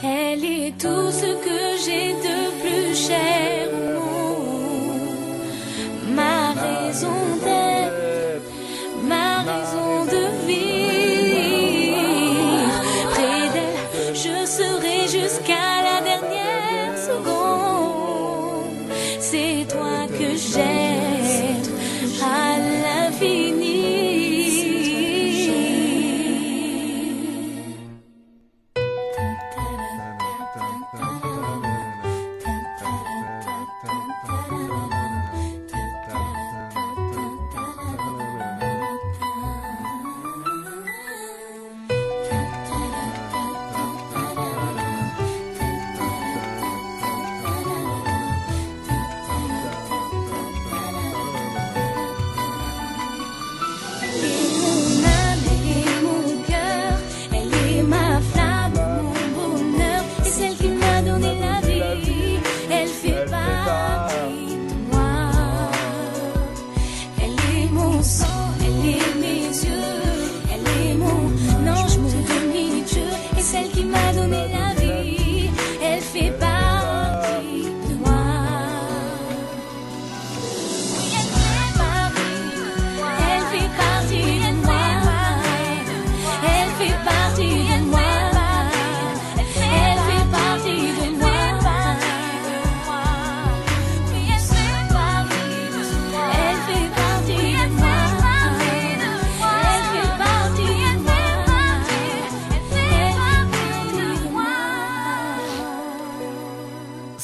[0.04, 3.70] Elle est tout ce que j'ai de plus cher
[6.16, 7.73] ma raison d'être,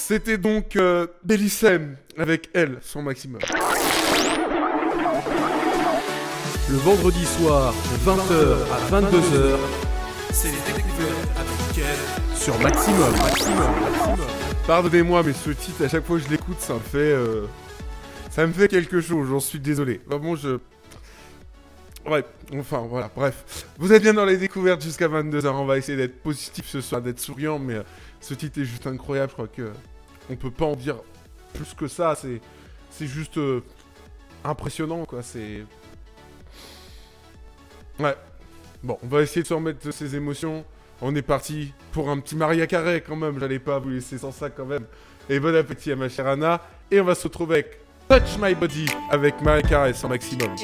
[0.10, 3.40] C'était donc euh, Bellissem avec elle, son maximum.
[6.68, 9.58] Le vendredi soir, de 20h à 22h,
[10.32, 13.12] c'est les découvertes avec elle sur Maximum.
[13.18, 14.28] Maximum, Maximum.
[14.66, 16.98] Pardonnez-moi, mais ce titre, à chaque fois que je l'écoute, ça me fait.
[16.98, 17.46] euh,
[18.32, 20.02] Ça me fait quelque chose, j'en suis désolé.
[20.08, 20.58] Vraiment, je.
[22.10, 22.26] Ouais,
[22.58, 23.68] enfin voilà, bref.
[23.78, 25.50] Vous êtes bien dans les découvertes jusqu'à 22h.
[25.50, 27.84] On va essayer d'être positif ce soir, d'être souriant, mais euh,
[28.22, 29.30] ce titre est juste incroyable.
[29.30, 29.70] Je crois que
[30.30, 30.98] on peut pas en dire
[31.54, 32.16] plus que ça.
[32.16, 33.62] C'est, juste euh,
[34.44, 35.22] impressionnant, quoi.
[35.22, 35.64] C'est.
[38.00, 38.16] Ouais.
[38.84, 40.64] Bon, on va essayer de se remettre de ses émotions.
[41.02, 43.40] On est parti pour un petit Maria Carré quand même.
[43.40, 44.86] J'allais pas vous laisser sans ça quand même.
[45.30, 46.62] Et bon appétit à ma chère Anna.
[46.92, 50.56] Et on va se retrouver avec Touch My Body avec Maria Carré sans maximum.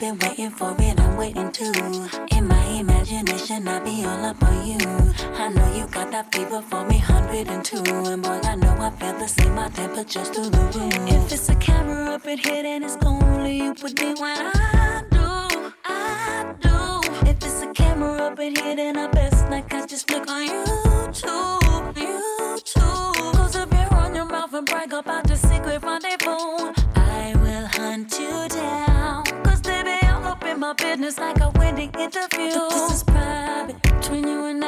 [0.00, 1.72] Been waiting for it, I'm waiting too.
[2.34, 4.78] In my imagination, I'll be all up on you.
[5.34, 7.76] I know you got that fever for me, 102.
[8.10, 10.94] And boy, I know I feel the same, my temperature's through the roof.
[11.06, 15.02] If it's a camera up in here, then it's only you put me when I
[15.10, 17.28] do, I do.
[17.28, 20.48] If it's a camera up in here, then I best not catch just flick on
[20.48, 23.34] YouTube, YouTube.
[23.34, 25.82] Close up your on your mouth and brag about the secret
[30.74, 32.50] business like a wedding interview.
[32.54, 34.59] But this is private between you and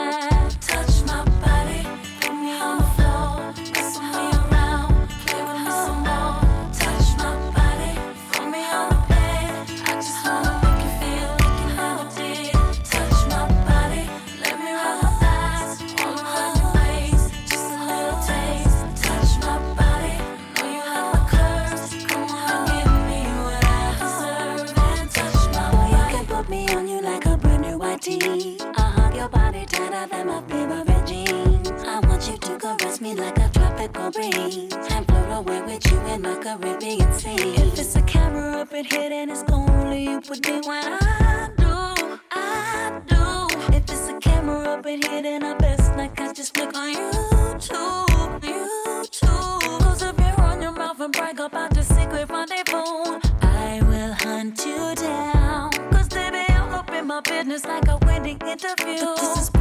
[28.18, 28.58] tee.
[28.76, 31.70] I hug your body tighter than my favorite jeans.
[31.86, 35.98] I want you to caress me like a tropical breeze and float away with you
[36.12, 37.54] in my Caribbean sea.
[37.54, 41.50] If it's a camera up in here, then it's only you put me when I
[41.56, 43.74] do, I do.
[43.76, 46.94] If it's a camera up in here, then I best not catch just flick on
[46.94, 48.06] YouTube,
[48.40, 48.81] YouTube.
[57.42, 59.04] Up in my business like a wedding interview.
[59.04, 59.51] But this is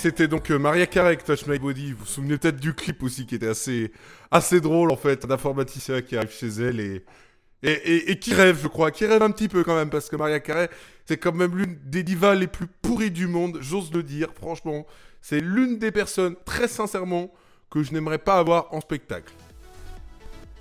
[0.00, 1.92] c'était donc euh, Maria Carey Touch My Body.
[1.92, 3.92] Vous vous souvenez peut-être du clip aussi qui était assez,
[4.30, 5.24] assez drôle en fait.
[5.24, 6.80] Un informaticien qui arrive chez elle
[7.62, 8.90] et qui rêve, je crois.
[8.90, 10.68] Qui rêve un petit peu quand même parce que Maria Carey,
[11.06, 14.86] c'est quand même l'une des divas les plus pourries du monde, j'ose le dire, franchement.
[15.20, 17.32] C'est l'une des personnes, très sincèrement,
[17.70, 19.32] que je n'aimerais pas avoir en spectacle.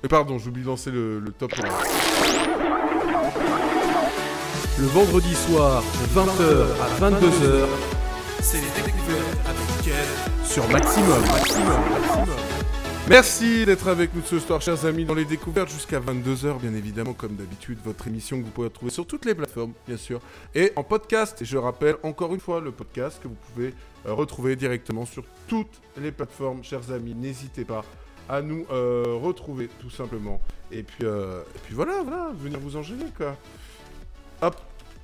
[0.04, 1.52] Et pardon, j'oublie de lancer le, le top.
[4.78, 7.99] Le vendredi soir, de 20h à 22h,
[8.42, 11.22] c'est les découvertes avec Ken sur Maximum.
[11.22, 12.38] Maximum, Maximum.
[13.10, 17.14] Merci d'être avec nous ce soir, chers amis, dans les découvertes jusqu'à 22h, bien évidemment,
[17.14, 20.22] comme d'habitude, votre émission que vous pouvez retrouver sur toutes les plateformes, bien sûr,
[20.56, 21.42] et en podcast.
[21.42, 23.74] Et je rappelle encore une fois le podcast que vous pouvez
[24.06, 27.16] euh, retrouver directement sur toutes les plateformes, chers amis.
[27.16, 27.84] N'hésitez pas
[28.30, 30.40] à nous euh, retrouver, tout simplement.
[30.72, 33.36] Et puis, euh, et puis voilà, voilà, venir vous engager, quoi.
[34.42, 34.56] Hop,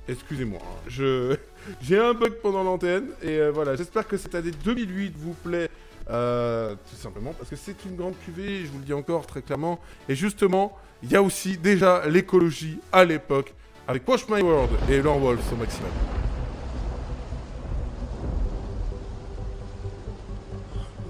[0.08, 0.84] excusez-moi, hein.
[0.88, 1.36] je.
[1.82, 3.08] J'ai un bug pendant l'antenne.
[3.22, 5.70] Et euh, voilà, j'espère que cette année 2008 vous plaît.
[6.08, 9.42] Euh, tout simplement parce que c'est une grande cuvée, je vous le dis encore très
[9.42, 9.80] clairement.
[10.08, 13.52] Et justement, il y a aussi déjà l'écologie à l'époque
[13.88, 15.90] avec Watch My World et Lord Wolf au maximum.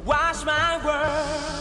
[0.07, 1.57] Watch my world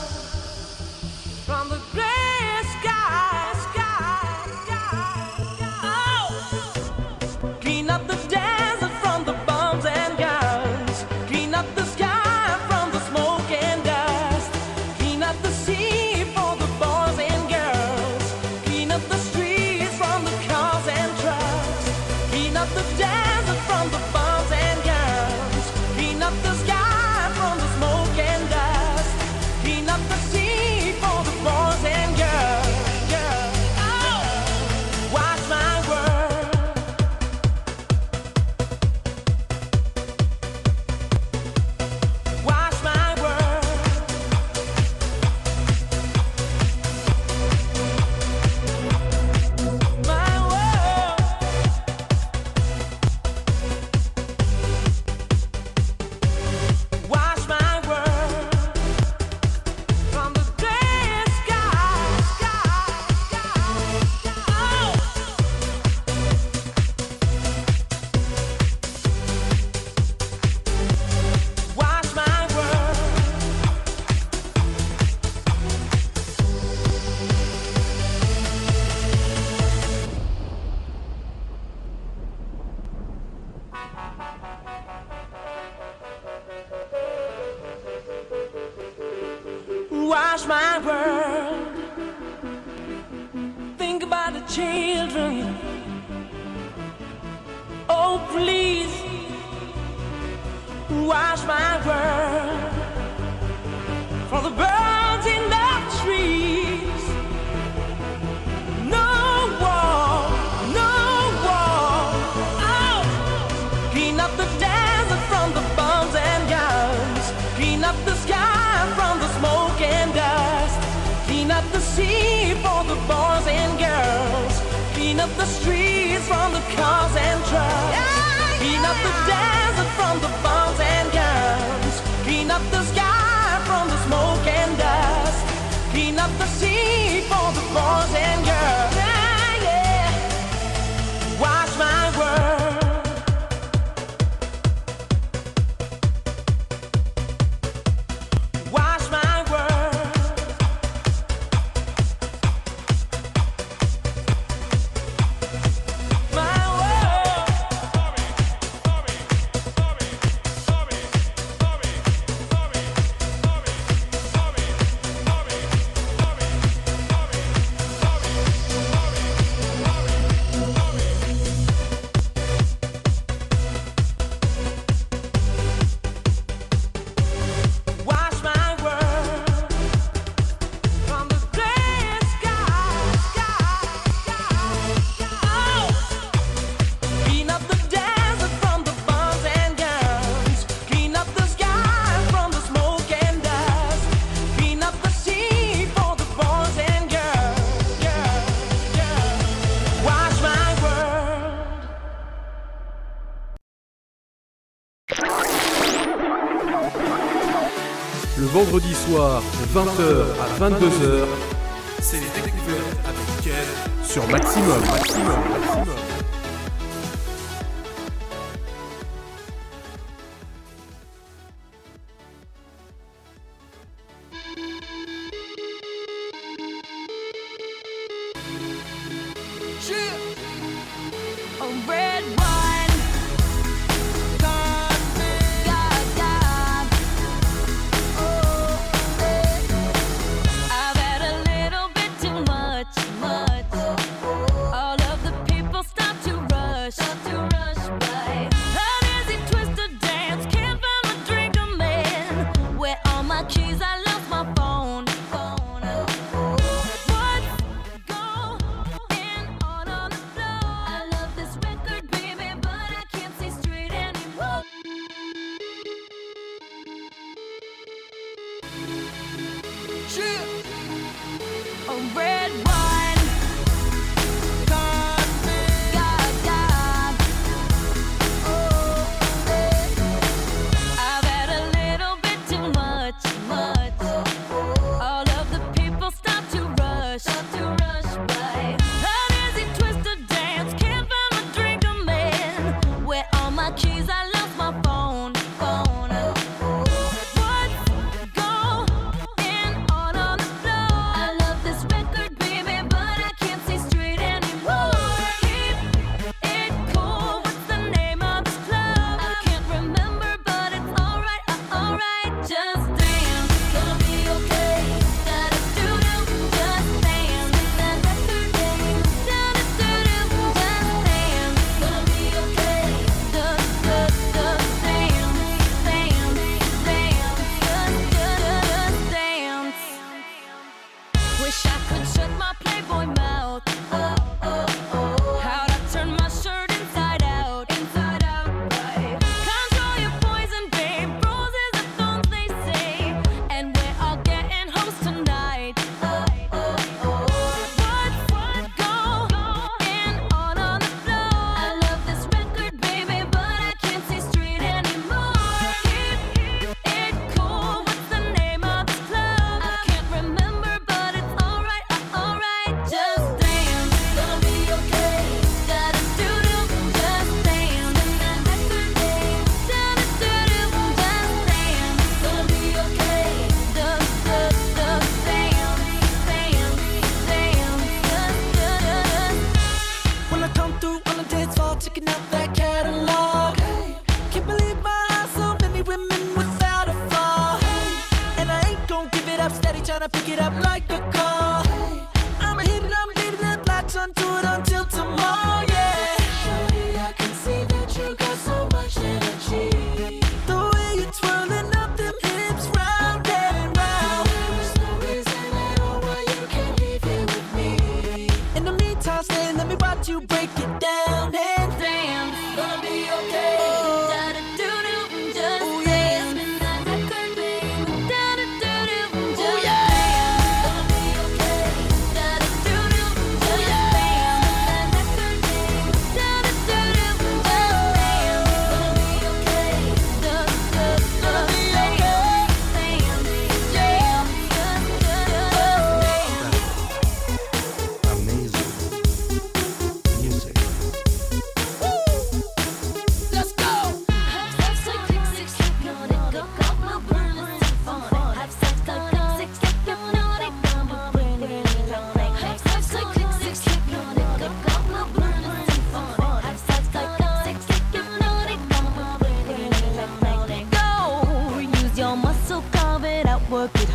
[209.76, 210.08] 20h
[210.40, 211.35] à 22h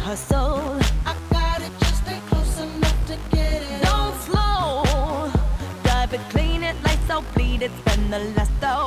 [0.00, 0.80] Hustle.
[1.06, 3.82] I got it, just ain't close enough to get it.
[3.82, 4.82] Don't slow.
[6.12, 8.86] It, clean it, lights out, bleed it, spend the last though.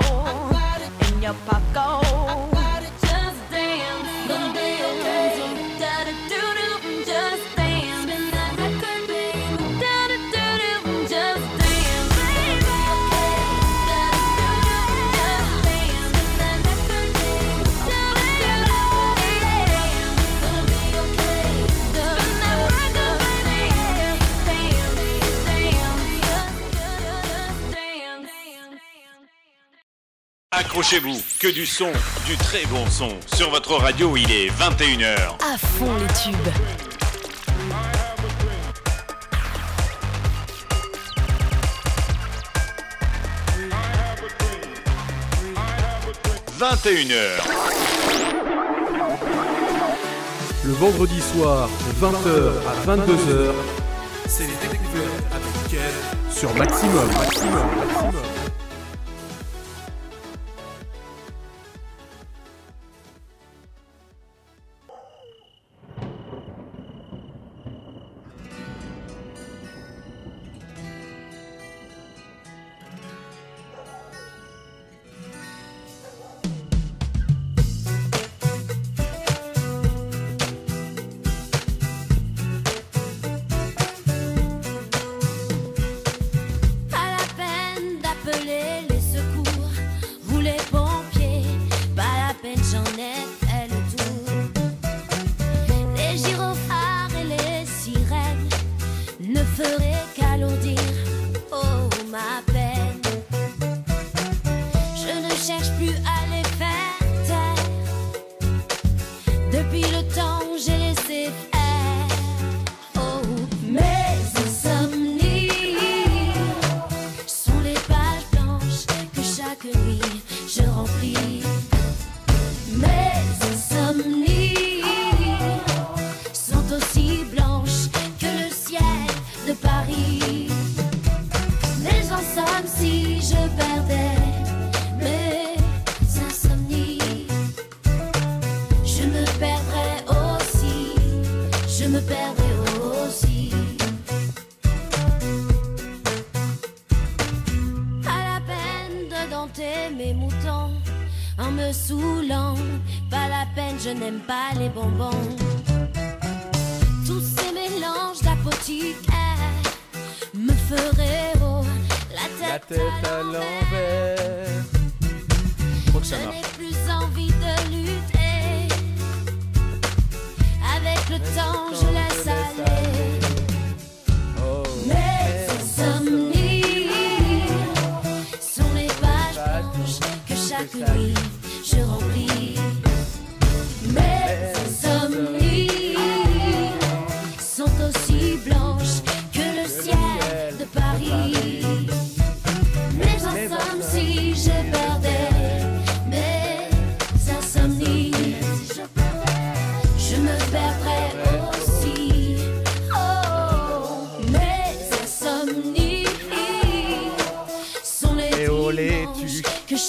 [1.08, 2.53] In your pocket.
[30.74, 31.92] Accrochez-vous, que du son,
[32.26, 33.10] du très bon son.
[33.36, 35.36] Sur votre radio, il est 21h.
[35.40, 36.34] À fond les tubes.–
[46.60, 47.14] 21h.
[50.66, 53.54] Le vendredi soir, de 20h à 22h,
[54.28, 56.02] c'est les découvertes africaines
[56.32, 57.08] sur Maximum.
[57.16, 58.43] maximum, maximum.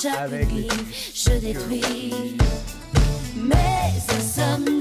[0.04, 0.48] Chaque avec
[1.14, 2.36] je détruis.
[3.36, 4.73] Mes insomnies,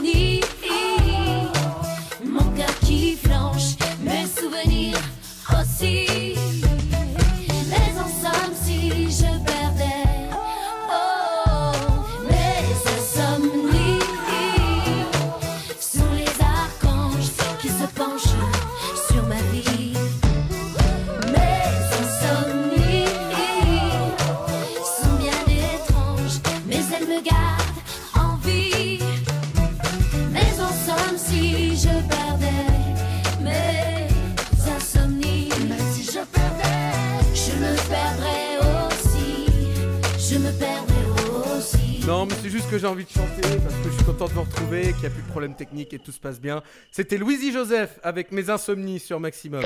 [42.88, 45.22] envie de chanter parce que je suis content de vous retrouver, qu'il n'y a plus
[45.24, 46.62] de problème technique et tout se passe bien.
[46.92, 49.64] C'était Louisie Joseph avec mes insomnies sur Maximum.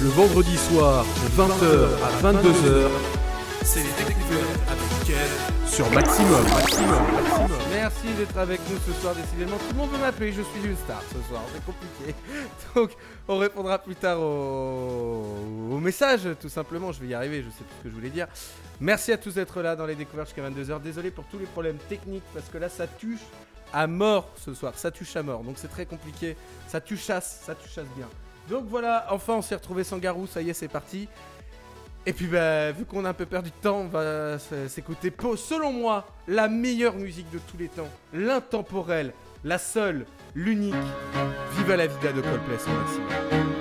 [0.00, 2.88] Le vendredi soir, de 20h à 22h,
[3.62, 4.13] c'est les
[5.74, 6.44] sur Maximum.
[6.44, 7.58] Maximum, Maximum.
[7.72, 9.56] Merci d'être avec nous ce soir, décidément.
[9.56, 12.14] Tout le monde veut m'appeler, je suis une star ce soir, c'est compliqué.
[12.76, 12.90] Donc,
[13.26, 16.92] on répondra plus tard aux messages, tout simplement.
[16.92, 18.28] Je vais y arriver, je sais plus ce que je voulais dire.
[18.80, 20.80] Merci à tous d'être là dans les découvertes jusqu'à 22h.
[20.80, 23.24] Désolé pour tous les problèmes techniques parce que là, ça touche
[23.72, 24.74] à mort ce soir.
[24.76, 26.36] Ça touche à mort, donc c'est très compliqué.
[26.68, 28.06] Ça tue chasse, ça tue chasse bien.
[28.48, 31.08] Donc voilà, enfin on s'est retrouvé sans Garou, ça y est, c'est parti.
[32.06, 35.10] Et puis bah, vu qu'on a un peu perdu de temps, on va s- s'écouter,
[35.36, 40.74] selon moi, la meilleure musique de tous les temps, l'intemporelle, la seule, l'unique.
[41.56, 43.53] Viva la vida de Coldplay sur.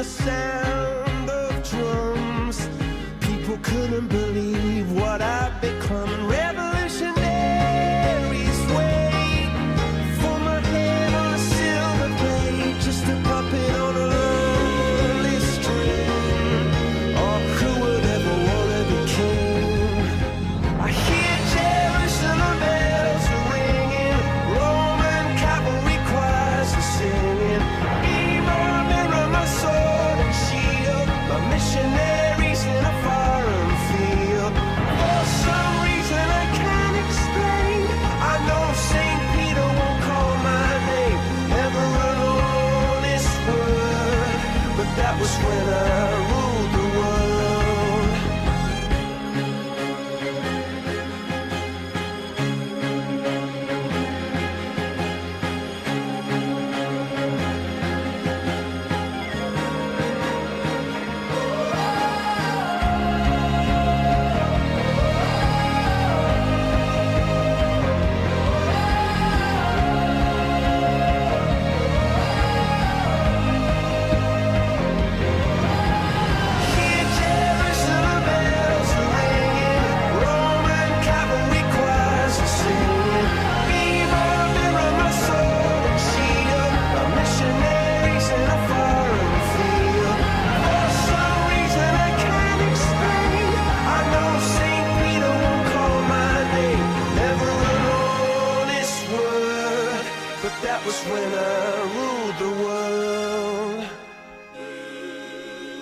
[0.00, 2.66] The sound of drums.
[3.20, 6.19] People couldn't believe what I'd become.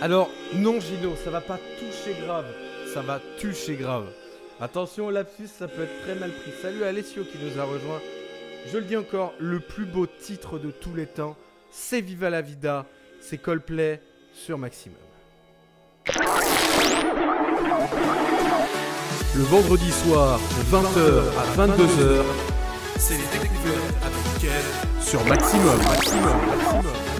[0.09, 2.47] Alors, non, Gino, ça va pas toucher grave.
[2.95, 4.07] Ça va toucher grave.
[4.59, 6.51] Attention, lapsus, ça peut être très mal pris.
[6.63, 8.01] Salut Alessio qui nous a rejoint.
[8.73, 11.37] Je le dis encore, le plus beau titre de tous les temps,
[11.71, 12.87] c'est Viva la Vida,
[13.21, 14.01] c'est Coldplay
[14.33, 14.97] sur Maximum.
[19.37, 22.25] Le vendredi soir, de 20h à 22h,
[22.97, 25.77] c'est les découvertes avec sur Maximum.
[25.77, 27.18] Maximum, Maximum.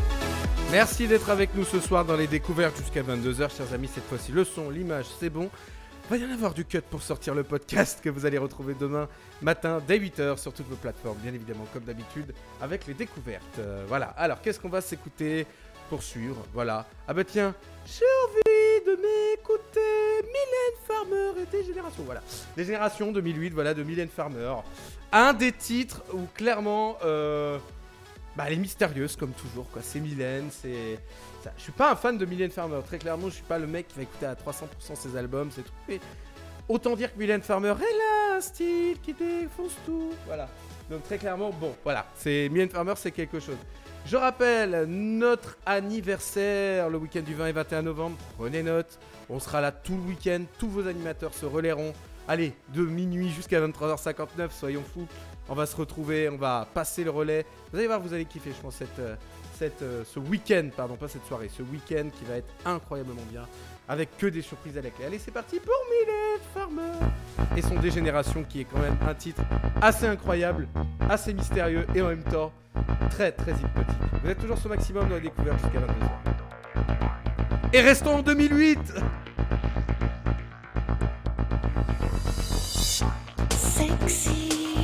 [0.71, 3.89] Merci d'être avec nous ce soir dans les découvertes jusqu'à 22h, chers amis.
[3.93, 5.49] Cette fois-ci, le son, l'image, c'est bon.
[6.11, 9.09] Va y en avoir du cut pour sortir le podcast que vous allez retrouver demain
[9.43, 13.43] matin dès 8h sur toutes vos plateformes, bien évidemment, comme d'habitude, avec les découvertes.
[13.59, 14.07] Euh, voilà.
[14.17, 15.47] Alors, qu'est-ce qu'on va s'écouter
[15.91, 16.87] pour suivre Voilà.
[17.07, 17.55] Ah bah tiens,
[17.87, 22.03] j'ai envie de m'écouter Mylène Farmer et des générations.
[22.05, 22.23] Voilà.
[22.57, 24.55] Des générations 2008, voilà, de Mylène Farmer.
[25.13, 26.99] Un des titres où clairement.
[27.05, 27.59] euh,
[28.39, 29.83] bah, elle est mystérieuse comme toujours quoi.
[29.83, 31.01] C'est Mylène, c'est.
[31.57, 32.79] Je suis pas un fan de Mylène Farmer.
[32.87, 35.63] Très clairement, je suis pas le mec qui va écouter à 300% ses albums, c'est
[35.63, 35.73] tout.
[35.89, 35.99] Mais
[36.69, 40.13] autant dire que Mylène Farmer, elle a un style qui défonce tout.
[40.27, 40.49] Voilà.
[40.89, 42.07] Donc très clairement, bon, voilà.
[42.15, 43.57] C'est Mylène Farmer, c'est quelque chose.
[44.07, 48.17] Je rappelle notre anniversaire le week-end du 20 et 21 novembre.
[48.39, 49.01] Prenez note.
[49.29, 50.45] On sera là tout le week-end.
[50.61, 51.93] Tous vos animateurs se relayeront.
[52.29, 55.09] Allez, de minuit jusqu'à 23h59, soyons fous.
[55.49, 57.47] On va se retrouver, on va passer le relais.
[57.73, 59.17] Vous allez voir, vous allez kiffer, je pense, cette, euh,
[59.59, 63.47] cette, euh, ce week-end, pardon, pas cette soirée, ce week-end qui va être incroyablement bien,
[63.89, 65.07] avec que des surprises à la clé.
[65.07, 67.07] Allez, c'est parti pour Mylène Farmer
[67.57, 69.43] et son Dégénération, qui est quand même un titre
[69.81, 70.69] assez incroyable,
[71.09, 72.53] assez mystérieux et en même temps
[73.11, 73.97] très très hypnotique.
[74.23, 76.29] Vous êtes toujours sur maximum dans la découverte jusqu'à 22h.
[77.73, 78.79] Et restons en 2008
[83.51, 84.78] Sexy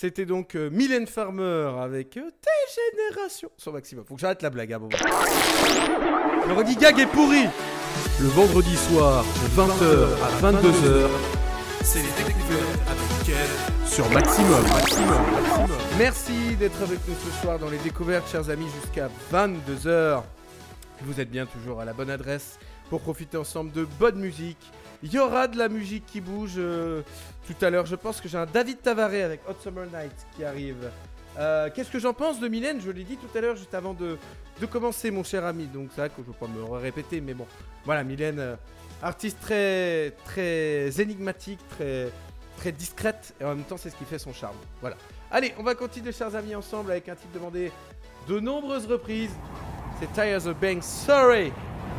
[0.00, 4.02] c'était donc euh, Mylène Farmer avec euh, Tes générations sur Maximum.
[4.06, 4.88] Faut que j'arrête la blague, hein, bon.
[6.48, 7.44] Le running gag est pourri.
[8.18, 11.06] Le vendredi soir, de 20h à 22h,
[11.82, 14.62] c'est les découvertes avec Kev sur Maximum.
[14.68, 15.78] Maximum, Maximum.
[15.98, 20.22] Merci d'être avec nous ce soir dans les découvertes, chers amis, jusqu'à 22h.
[21.02, 22.58] Vous êtes bien toujours à la bonne adresse
[22.88, 24.72] pour profiter ensemble de bonne musique.
[25.02, 27.02] Il y aura de la musique qui bouge euh,
[27.54, 27.86] tout à l'heure.
[27.86, 30.90] Je pense que j'ai un David Tavaré avec Hot Summer Night qui arrive.
[31.38, 32.80] Euh, Qu'est-ce que j'en pense de Mylène?
[32.80, 34.18] Je l'ai dit tout à l'heure, juste avant de,
[34.66, 35.66] commencer, mon cher ami.
[35.66, 37.46] Donc, c'est vrai que je ne vais pas me répéter, mais bon.
[37.84, 38.56] Voilà, Mylène, euh,
[39.02, 44.34] artiste très, très énigmatique, très, discrète, et en même temps, c'est ce qui fait son
[44.34, 44.56] charme.
[44.80, 44.96] Voilà.
[45.30, 47.72] Allez, on va continuer, chers amis, ensemble avec un titre demandé
[48.28, 49.32] de nombreuses reprises.
[49.98, 51.52] C'est Tires of Banks Sorry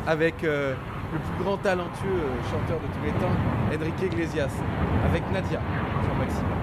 [0.06, 0.74] avec euh,
[1.12, 3.34] le plus grand talentueux euh, chanteur de tous les temps,
[3.68, 4.50] Enrique Iglesias,
[5.08, 5.60] avec Nadia
[6.04, 6.61] sur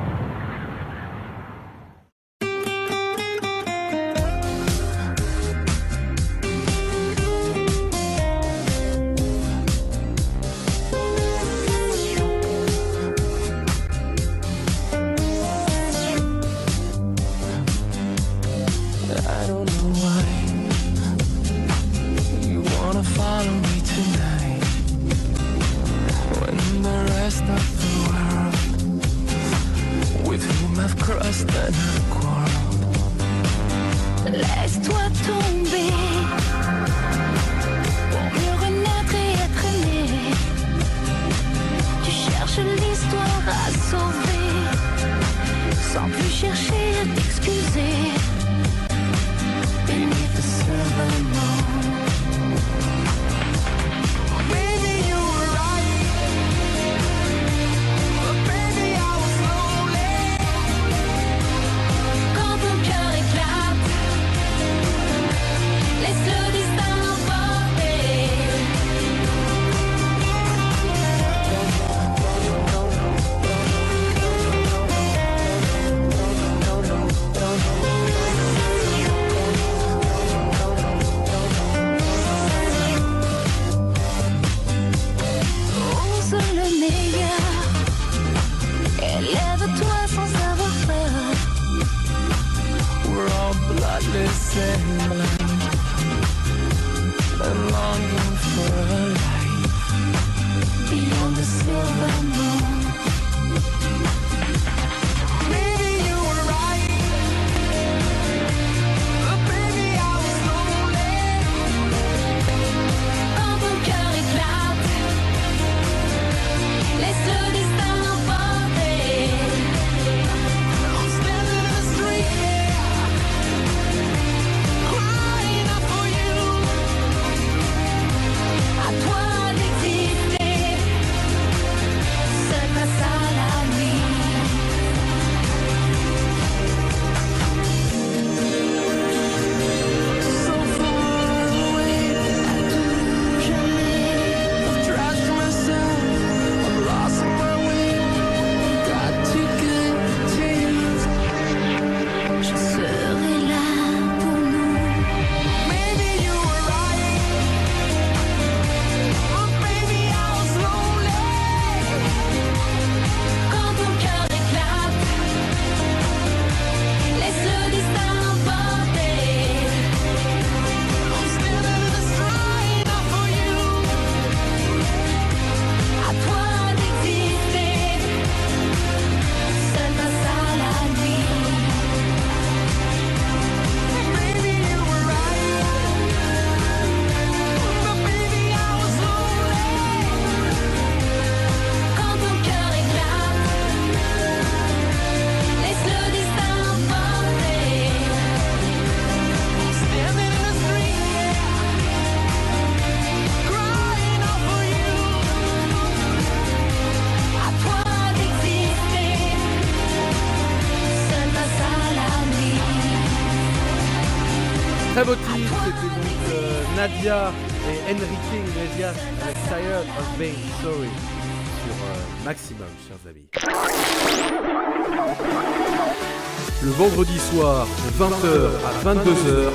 [227.32, 229.52] soir, de 20h à 22h,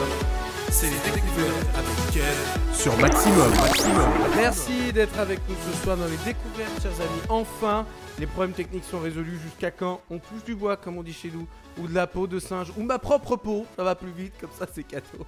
[0.71, 1.75] C'est les découvertes
[2.73, 3.51] sur Maximum.
[3.51, 4.11] Maximum.
[4.37, 7.21] Merci d'être avec nous ce soir dans les découvertes, chers amis.
[7.29, 7.87] Enfin,
[8.19, 9.39] les problèmes techniques sont résolus.
[9.43, 11.47] Jusqu'à quand On touche du bois, comme on dit chez nous,
[11.79, 13.67] ou de la peau de singe, ou ma propre peau.
[13.77, 15.25] Ça va plus vite, comme ça, c'est cadeau.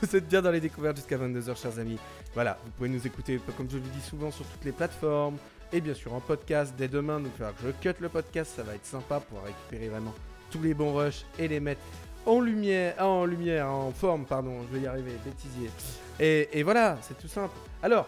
[0.00, 1.98] Vous êtes bien dans les découvertes jusqu'à 22h, chers amis.
[2.34, 5.36] Voilà, vous pouvez nous écouter, comme je le dis souvent, sur toutes les plateformes.
[5.72, 7.18] Et bien sûr, en podcast dès demain.
[7.18, 8.52] Donc, il va falloir que je cut le podcast.
[8.56, 10.14] Ça va être sympa pour récupérer vraiment
[10.50, 11.80] tous les bons rushs et les mettre
[12.26, 15.70] en lumière, ah, en lumière, en forme, pardon, je vais y arriver, bêtisier.
[16.20, 17.54] Et, voilà, c'est tout simple.
[17.82, 18.06] Alors,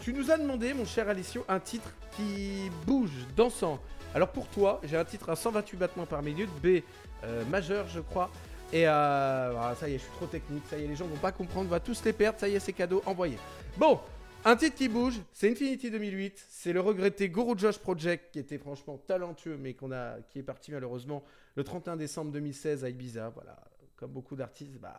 [0.00, 3.78] tu nous as demandé, mon cher Alicio, un titre qui bouge, dansant.
[4.14, 6.82] Alors pour toi, j'ai un titre à 128 battements par minute, B
[7.22, 8.30] euh, majeur, je crois.
[8.72, 11.06] Et euh, voilà, ça y est, je suis trop technique, ça y est, les gens
[11.06, 13.36] vont pas comprendre, on va tous les perdre, ça y est, c'est cadeau, envoyé.
[13.76, 14.00] Bon,
[14.44, 18.58] un titre qui bouge, c'est Infinity 2008, c'est le regretté Guru Josh Project, qui était
[18.58, 21.22] franchement talentueux, mais qui est parti malheureusement
[21.56, 23.30] le 31 décembre 2016 à Ibiza.
[23.34, 23.62] Voilà,
[23.96, 24.98] comme beaucoup d'artistes, bah,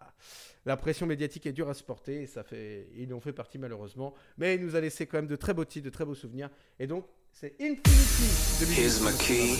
[0.65, 4.13] la pression médiatique est dure à supporter, et ça fait, ils en fait partie malheureusement,
[4.37, 6.49] mais il nous a laissé quand même de très beaux titres, de très beaux souvenirs,
[6.79, 8.77] et donc c'est Infinity 2008.
[8.77, 9.55] Here's my key,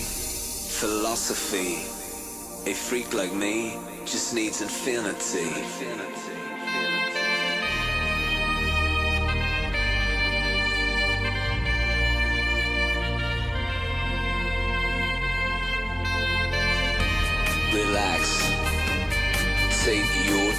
[0.80, 1.78] philosophy.
[2.68, 3.72] A freak like me
[4.06, 5.49] just needs infinity.
[5.80, 6.31] Relax.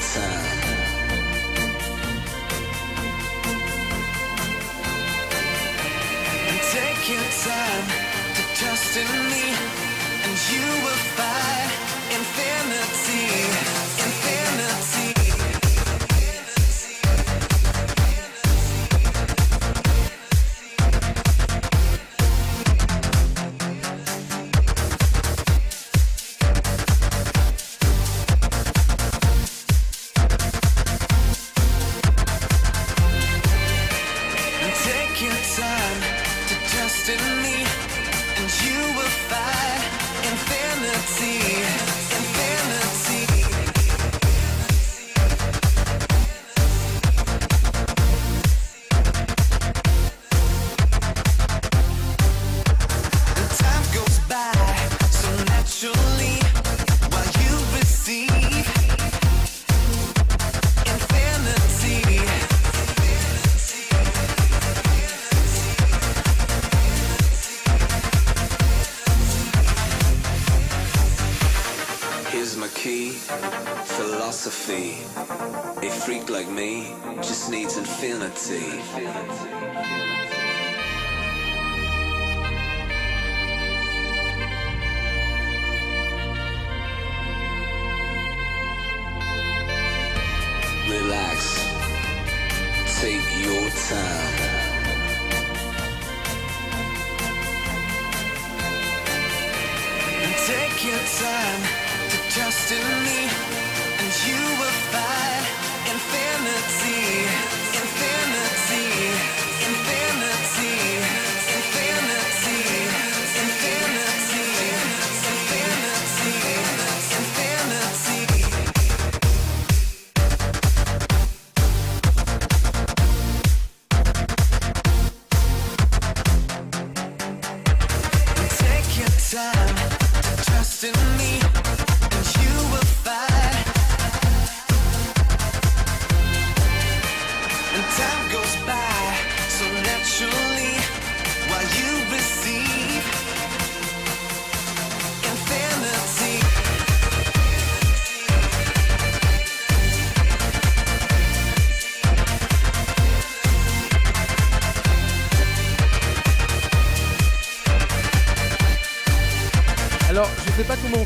[0.05, 0.11] And
[6.73, 7.87] take your time
[8.35, 9.55] to trust in me,
[10.27, 11.71] and you will find
[12.19, 13.52] infinity.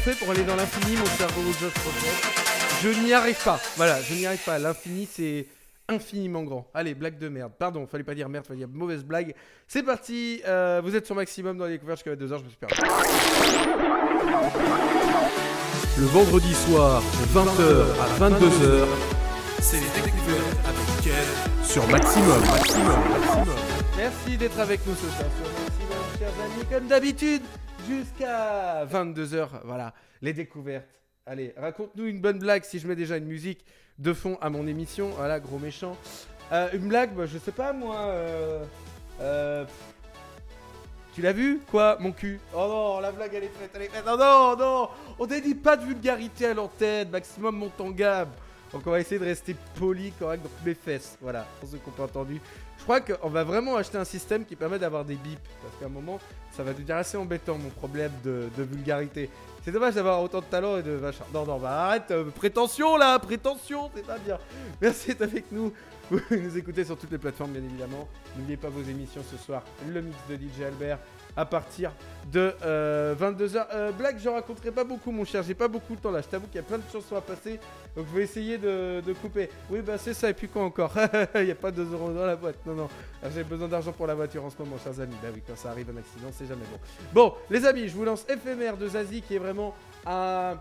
[0.06, 1.72] Fait pour aller dans l'infini, mon cher Guru Josh.
[2.80, 3.58] Je n'y arrive pas.
[3.76, 4.56] Voilà, je n'y arrive pas.
[4.60, 5.46] L'infini, c'est
[5.88, 6.70] infiniment grand.
[6.74, 7.50] Allez, blague de merde.
[7.58, 9.34] Pardon, fallait pas dire merde, fallait dire mauvaise blague.
[9.66, 10.42] C'est parti.
[10.46, 12.76] euh, vous êtes sur maximum dans les découvertes jusqu'à 2h, je me suis perdu.
[15.98, 18.86] Le vendredi soir, de 20h à 22h,
[19.60, 20.86] c'est les découvertes avec
[21.64, 22.40] sur Maximum.
[22.42, 23.56] Maximum, Maximum.
[23.96, 27.42] Merci d'être avec nous ce soir sur Maximum, chers amis, comme d'habitude,
[27.88, 29.48] jusqu'à 22h.
[29.64, 30.88] Voilà, les découvertes.
[31.26, 33.64] Allez, raconte-nous une bonne blague si je mets déjà une musique
[33.98, 35.10] de fond à mon émission.
[35.16, 35.96] Voilà, gros méchant.
[36.52, 37.96] Euh, une blague, bah, je sais pas moi.
[37.96, 38.64] euh,
[39.20, 39.64] euh,
[41.14, 42.38] tu l'as vu Quoi, mon cul?
[42.54, 44.04] Oh non, la blague elle est prête, elle est prête.
[44.06, 44.88] Oh non, non
[45.18, 48.28] On dit pas de vulgarité à l'antenne, maximum monte en gamme.
[48.72, 51.88] Donc on va essayer de rester poli, correct, donc mes fesses, voilà, pour ceux qui
[51.88, 52.40] n'ont pas entendu.
[52.86, 55.86] Je crois qu'on va vraiment acheter un système qui permet d'avoir des bips, parce qu'à
[55.86, 56.20] un moment,
[56.52, 59.28] ça va devenir assez embêtant mon problème de, vulgarité.
[59.64, 61.24] C'est dommage d'avoir autant de talent et de machin.
[61.34, 64.38] Non, non, bah arrête, euh, prétention là, prétention, c'est pas bien.
[64.80, 65.72] Merci d'être avec nous.
[66.12, 68.06] Vous nous écoutez sur toutes les plateformes, bien évidemment.
[68.36, 69.64] N'oubliez pas vos émissions ce soir.
[69.88, 71.00] Le mix de DJ Albert
[71.36, 71.92] à partir
[72.32, 73.66] de 22h.
[73.72, 75.42] Euh, blague, je raconterai pas beaucoup, mon cher.
[75.42, 76.20] J'ai pas beaucoup de temps là.
[76.20, 77.60] Je t'avoue qu'il y a plein de chansons à passer.
[77.94, 79.48] Donc je vais essayer de, couper.
[79.70, 80.30] Oui, bah c'est ça.
[80.30, 80.92] Et puis quoi encore?
[81.34, 82.56] Il n'y a pas 2 euros dans la boîte.
[82.66, 82.88] Non, non.
[83.22, 85.14] Ah, J'ai besoin d'argent pour la voiture en ce moment, chers amis.
[85.22, 86.78] Bah oui, quand ça arrive un accident, c'est jamais bon.
[87.12, 89.74] Bon, les amis, je vous lance éphémère de Zazie qui est vraiment
[90.06, 90.58] un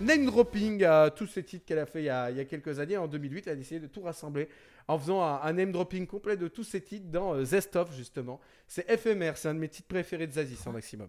[0.00, 2.44] name dropping à tous ces titres qu'elle a fait il y a, il y a
[2.44, 2.96] quelques années.
[2.96, 4.48] En 2008, elle a décidé de tout rassembler
[4.88, 8.40] en faisant un, un dropping complet de tous ces titres dans euh, Zest Of, justement.
[8.66, 11.08] C'est éphémère, c'est un de mes titres préférés de Zazie, sans maximum.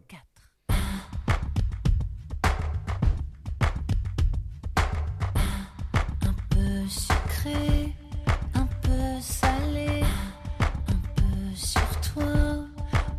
[6.21, 7.93] Un peu sucré,
[8.55, 10.03] un peu salé,
[10.59, 12.65] un peu sur toi,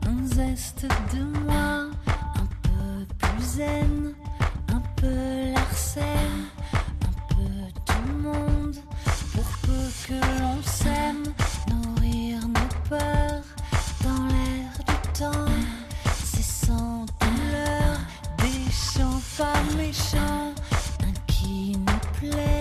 [0.06, 1.88] un zeste de moi,
[2.34, 4.14] un peu plus zen,
[4.68, 6.48] un peu larcène,
[7.02, 7.44] un peu
[7.86, 8.76] tout le monde,
[10.06, 11.24] que l'on s'aime,
[11.68, 13.42] nourrir nos peurs
[14.02, 15.52] dans l'air du temps,
[16.24, 17.98] c'est sans douleur,
[18.38, 20.52] des chants pas méchants,
[21.02, 22.57] un qui nous plaît,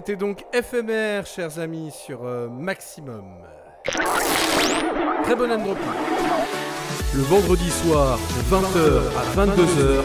[0.00, 3.22] C'était donc éphémère, chers amis, sur euh, Maximum.
[3.84, 5.76] Très bonne dropping.
[7.14, 10.02] Le vendredi soir, de 20h à 22h,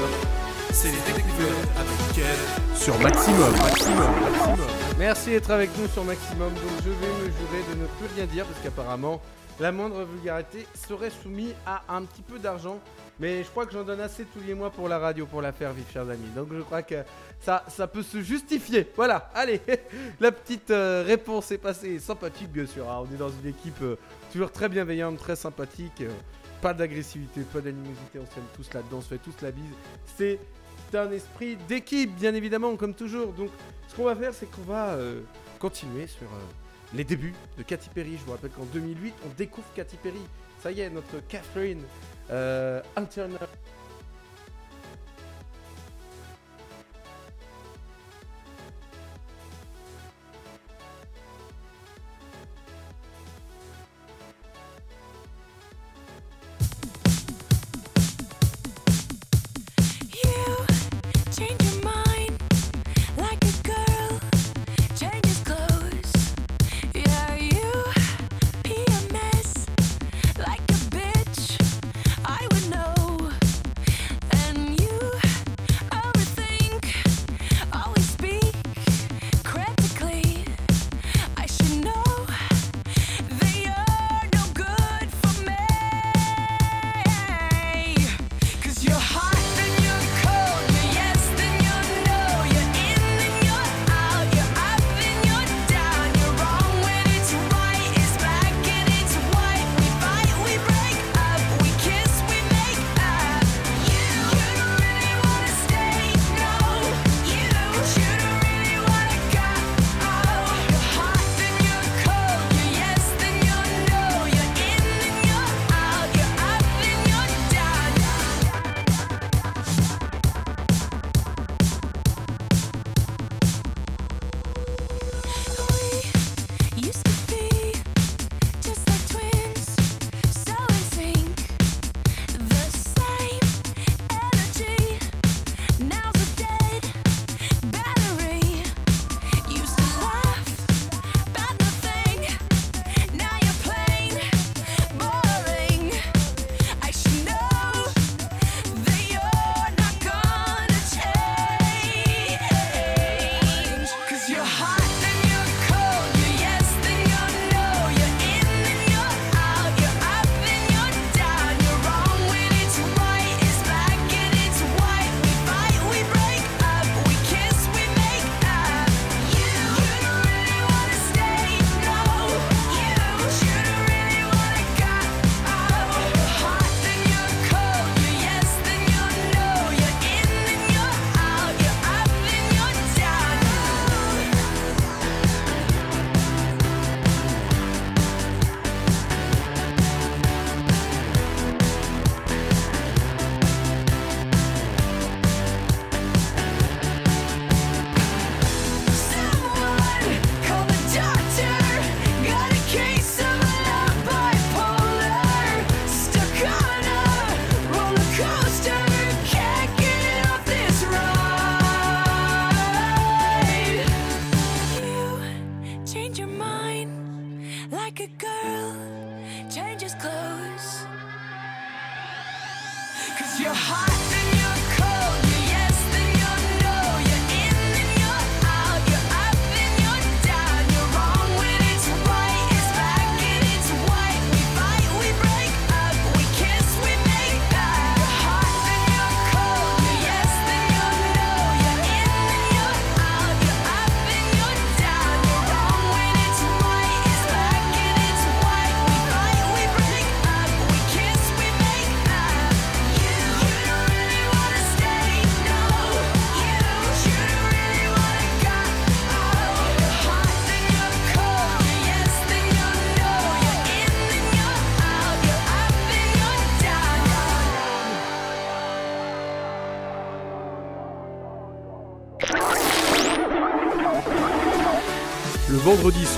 [0.73, 3.51] c'est les découvertes sur Maximum.
[3.53, 4.67] Maximum, Maximum.
[4.99, 6.53] Merci d'être avec nous sur Maximum.
[6.55, 9.21] Donc je vais me jurer de ne plus rien dire parce qu'apparemment
[9.59, 12.79] la moindre vulgarité serait soumise à un petit peu d'argent.
[13.19, 15.53] Mais je crois que j'en donne assez tous les mois pour la radio pour la
[15.53, 16.27] faire vivre, chers amis.
[16.35, 16.95] Donc je crois que
[17.39, 18.91] ça, peut se justifier.
[18.95, 19.61] Voilà, allez,
[20.19, 21.97] la petite euh, réponse est passée.
[21.99, 22.89] Sympathique, bien sûr.
[22.89, 23.05] hein.
[23.09, 23.95] On est dans une équipe euh,
[24.33, 26.01] toujours très bienveillante, très sympathique.
[26.01, 26.09] euh,
[26.61, 28.19] pas d'agressivité, pas d'animosité.
[28.19, 29.63] On s'aime tous là-dedans, on fait tous la bise.
[30.17, 30.39] C'est
[30.93, 33.31] un esprit d'équipe, bien évidemment, comme toujours.
[33.33, 33.49] Donc
[33.87, 34.97] ce qu'on va faire, c'est qu'on va
[35.59, 36.27] continuer sur
[36.93, 38.17] les débuts de Katy Perry.
[38.17, 40.21] Je vous rappelle qu'en 2008, on découvre Katy Perry.
[40.61, 41.83] Ça y est, notre Catherine
[42.31, 42.81] euh,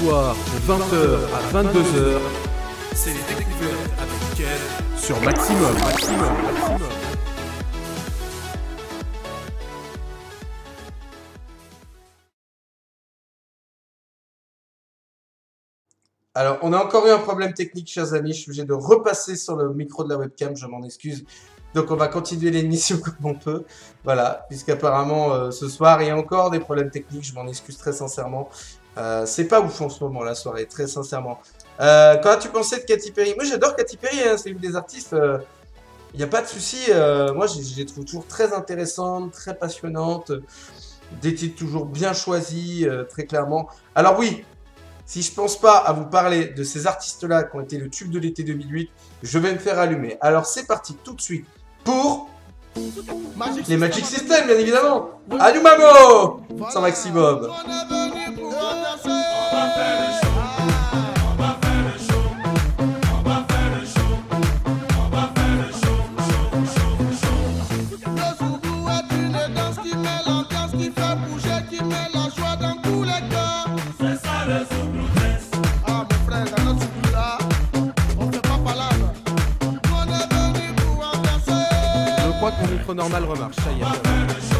[0.08, 2.20] de 20h à 22h,
[2.96, 5.74] c'est les découvertes sur Maximum.
[5.74, 6.30] maximum.
[16.36, 18.32] Alors, on a encore eu un problème technique, chers amis.
[18.32, 21.26] Je suis obligé de repasser sur le micro de la webcam, je m'en excuse.
[21.74, 23.66] Donc, on va continuer l'émission comme on peut.
[24.06, 27.26] Voilà, puisqu'apparemment, euh, ce soir, il y a encore des problèmes techniques.
[27.26, 28.50] Je m'en excuse très sincèrement.
[28.98, 31.40] Euh, c'est pas ouf en ce moment la soirée, très sincèrement.
[31.80, 34.76] Euh, quand as-tu pensé de Katy Perry Moi j'adore Katy Perry, hein, c'est une des
[34.76, 35.14] artistes.
[35.14, 35.38] Euh,
[36.14, 36.90] Il n'y a pas de souci.
[37.36, 40.32] moi je les trouve toujours très intéressantes, très passionnantes.
[41.22, 43.70] Des titres toujours bien choisis, très clairement.
[43.94, 44.44] Alors oui,
[45.06, 48.10] si je pense pas à vous parler de ces artistes-là qui ont été le tube
[48.10, 48.90] de l'été 2008,
[49.22, 50.18] je vais me faire allumer.
[50.22, 51.46] Alors c'est parti tout de suite
[51.84, 52.30] pour
[53.68, 55.10] les Magic System, bien évidemment.
[55.40, 57.50] Allumamo Sans maximum.
[82.94, 83.56] Normal remarche.
[83.58, 84.57] Ça y est.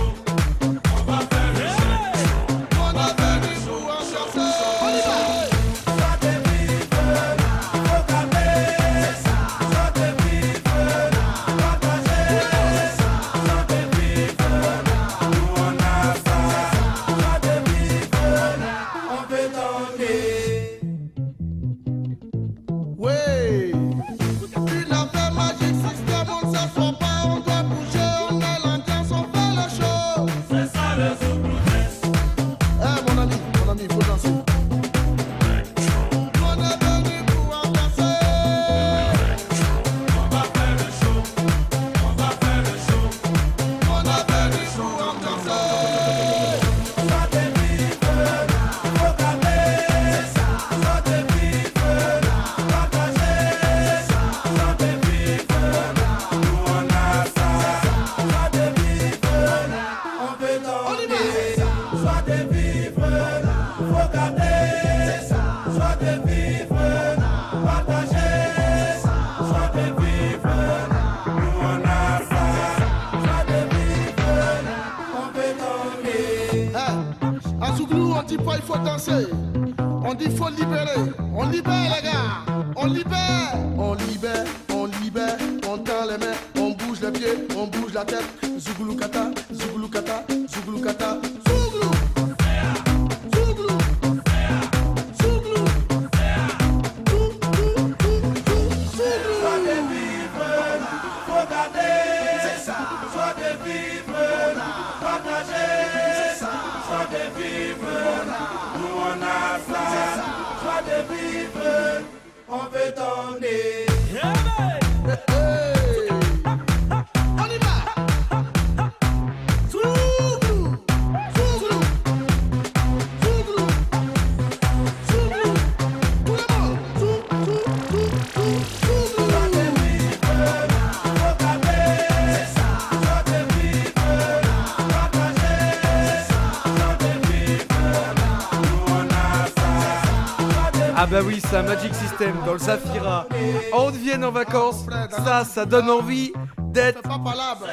[141.64, 143.28] Magic System dans le Zafira.
[143.74, 147.02] On vienne en vacances, ça, ça donne envie d'être.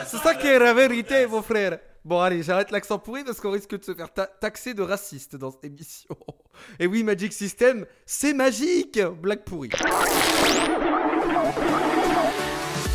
[0.06, 1.78] C'est ça qui est la vérité, mon frère.
[2.04, 5.36] Bon, allez, j'arrête l'accent pourri parce qu'on risque de se faire ta- taxer de raciste
[5.36, 6.14] dans cette émission.
[6.78, 9.70] Et oui, Magic System, c'est magique Blague pourrie.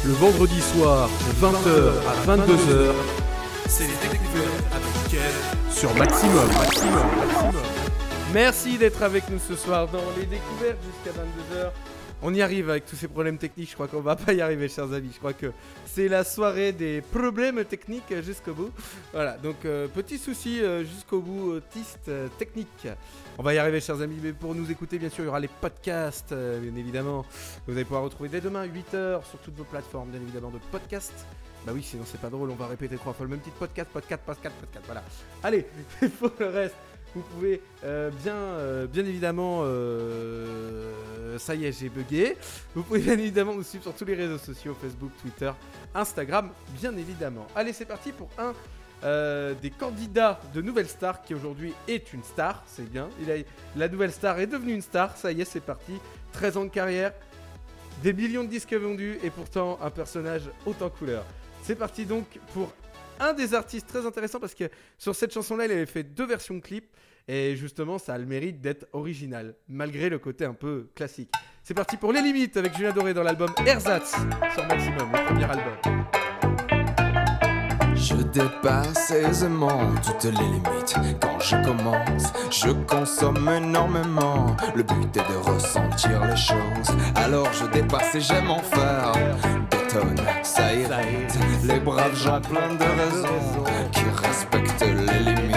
[0.05, 2.93] Le vendredi soir, de 20h à 22h,
[3.67, 4.63] c'est les découvertes
[5.09, 6.47] Kev sur Maximum.
[6.47, 7.78] Maximum, Maximum.
[8.33, 11.71] Merci d'être avec nous ce soir dans les découvertes jusqu'à 22h.
[12.21, 14.69] On y arrive avec tous ces problèmes techniques, je crois qu'on va pas y arriver
[14.69, 15.51] chers amis, je crois que
[15.87, 18.71] c'est la soirée des problèmes techniques jusqu'au bout.
[19.13, 22.87] Voilà, donc euh, petit souci euh, jusqu'au bout, autiste euh, technique.
[23.39, 25.39] On va y arriver chers amis, mais pour nous écouter bien sûr il y aura
[25.39, 27.25] les podcasts bien évidemment.
[27.65, 31.25] Vous allez pouvoir retrouver dès demain 8h sur toutes vos plateformes bien évidemment de podcasts.
[31.65, 33.89] Bah oui sinon c'est pas drôle, on va répéter trois fois le même titre podcast,
[33.91, 35.03] podcast, podcast, podcast, voilà.
[35.41, 35.65] Allez,
[36.19, 36.75] pour le reste,
[37.15, 42.37] vous pouvez euh, bien, euh, bien évidemment, euh, ça y est, j'ai bugué.
[42.75, 45.51] Vous pouvez bien évidemment nous suivre sur tous les réseaux sociaux, Facebook, Twitter,
[45.95, 46.49] Instagram,
[46.79, 47.47] bien évidemment.
[47.55, 48.53] Allez, c'est parti pour un
[49.61, 53.07] des candidats de Nouvelle Star qui aujourd'hui est une star, c'est bien.
[53.21, 53.35] Il a,
[53.77, 55.93] la Nouvelle Star est devenue une star, ça y est, c'est parti.
[56.33, 57.13] 13 ans de carrière,
[58.03, 61.23] des millions de disques vendus et pourtant un personnage haut en couleur.
[61.63, 62.73] C'est parti donc pour
[63.19, 66.59] un des artistes très intéressants parce que sur cette chanson-là, il avait fait deux versions
[66.59, 66.85] clip
[67.27, 71.31] et justement, ça a le mérite d'être original malgré le côté un peu classique.
[71.63, 74.15] C'est parti pour Les Limites avec Julien Doré dans l'album Ersatz
[74.53, 76.05] sur Maximum, le premier album.
[77.95, 80.95] Je dépasse aisément toutes les limites.
[81.21, 84.55] Quand je commence, je consomme énormément.
[84.73, 86.97] Le but est de ressentir les choses.
[87.15, 89.13] Alors je dépasse et j'aime en faire
[89.91, 90.15] tonnes.
[90.43, 95.48] Ça irrite les braves gens plein de raisons qui respectent les limites.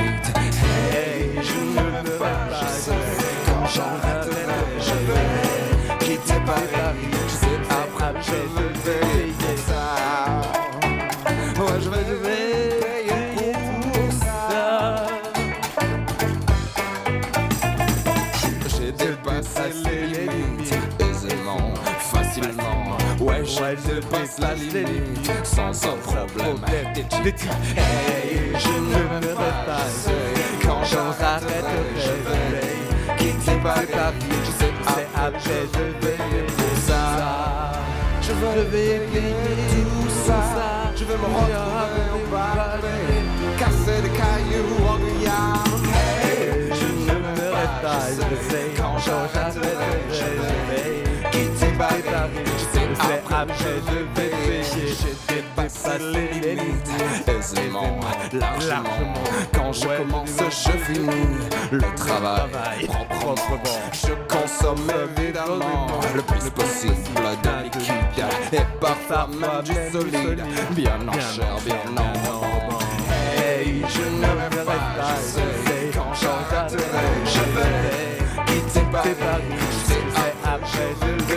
[24.13, 26.93] dépasse la limite sans aucun problème.
[27.23, 27.49] d'éthique.
[27.77, 29.35] Hey, je ne me
[29.67, 30.09] passe
[30.63, 31.65] quand j'en arrête
[32.27, 36.17] de quitter par ta vie, je sais que c'est après je vais
[36.87, 37.73] ça.
[38.21, 42.97] Je veux lever tout ça, je veux me retrouver au pavé,
[43.59, 45.73] casser des cailloux en Guyane.
[46.23, 48.07] Hey, je ne me répète pas,
[48.77, 50.82] quand j'en arrête de
[51.83, 54.63] après je vais payer.
[54.63, 56.91] J'ai dépassé les limites.
[57.27, 58.01] Aisément,
[58.33, 59.15] largement.
[59.55, 61.09] Quand je commence, je finis.
[61.71, 63.81] Le travail proprement.
[63.93, 66.95] Je consomme évidemment le plus possible
[67.43, 70.45] de liquide et parfois même du solide.
[70.73, 72.13] Bien en chair, bien en.
[73.41, 79.43] Hey, je ne vais pas, je quand j'arrêterai, je vais quitter Paris.
[79.71, 80.03] Je sais
[80.45, 81.32] après je vais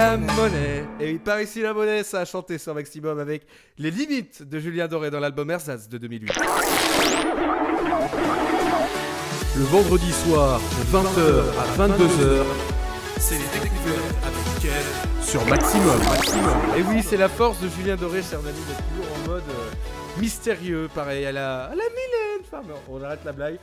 [0.00, 0.86] la monnaie.
[0.98, 3.46] Et oui, Paris ici la monnaie, ça a chanté sur Maximum avec
[3.76, 6.32] les limites de Julien Doré dans l'album Ersatz de 2008.
[9.58, 12.44] Le vendredi soir, de 20h à 22h,
[13.18, 14.86] c'est les découvertes avec Kev
[15.20, 15.98] sur Maximum.
[15.98, 16.58] Maximum.
[16.78, 19.70] Et oui, c'est la force de Julien Doré, cher d'être toujours en mode euh,
[20.18, 20.88] mystérieux.
[20.94, 23.58] Pareil, elle a, elle a mille enfin, on arrête la blague.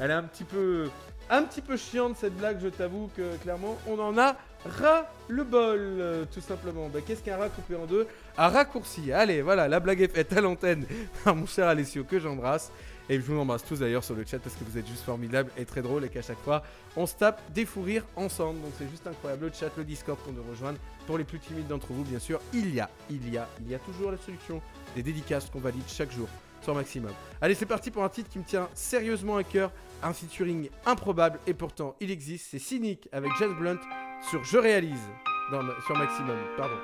[0.00, 0.90] Elle est un petit peu,
[1.30, 5.44] un petit peu chiante cette blague, je t'avoue que clairement, on en a ras le
[5.44, 6.88] bol, euh, tout simplement.
[6.88, 8.06] Bah, Qu'est-ce qu'un rat coupé en deux?
[8.36, 9.12] Un raccourci.
[9.12, 10.86] Allez, voilà, la blague est faite à l'antenne
[11.24, 12.72] par mon cher Alessio que j'embrasse.
[13.10, 15.50] Et je vous embrasse tous d'ailleurs sur le chat parce que vous êtes juste formidables
[15.56, 16.62] et très drôles et qu'à chaque fois
[16.94, 18.60] on se tape des fous rires ensemble.
[18.60, 19.46] Donc c'est juste incroyable.
[19.46, 20.78] Le chat, le Discord pour nous rejoindre.
[21.06, 23.70] Pour les plus timides d'entre vous, bien sûr, il y a, il y a, il
[23.70, 24.60] y a toujours la solution
[24.94, 26.28] des dédicaces qu'on valide chaque jour
[26.60, 27.12] sur Maximum.
[27.40, 29.70] Allez, c'est parti pour un titre qui me tient sérieusement à cœur.
[30.02, 32.48] Un featuring improbable et pourtant il existe.
[32.50, 33.78] C'est Cynic avec James Blunt
[34.22, 35.08] sur Je réalise
[35.50, 36.36] dans, sur Maximum.
[36.56, 36.76] Pardon.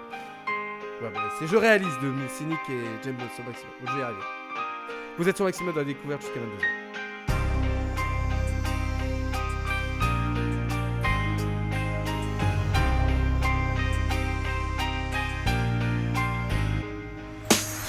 [1.03, 3.73] Ouais, bah, c'est Je réalise de Cynic et James sur Maximum.
[3.85, 4.21] Je vais y arriver.
[5.19, 6.84] Vous êtes sur Maximum dans la découverte jusqu'à 22h.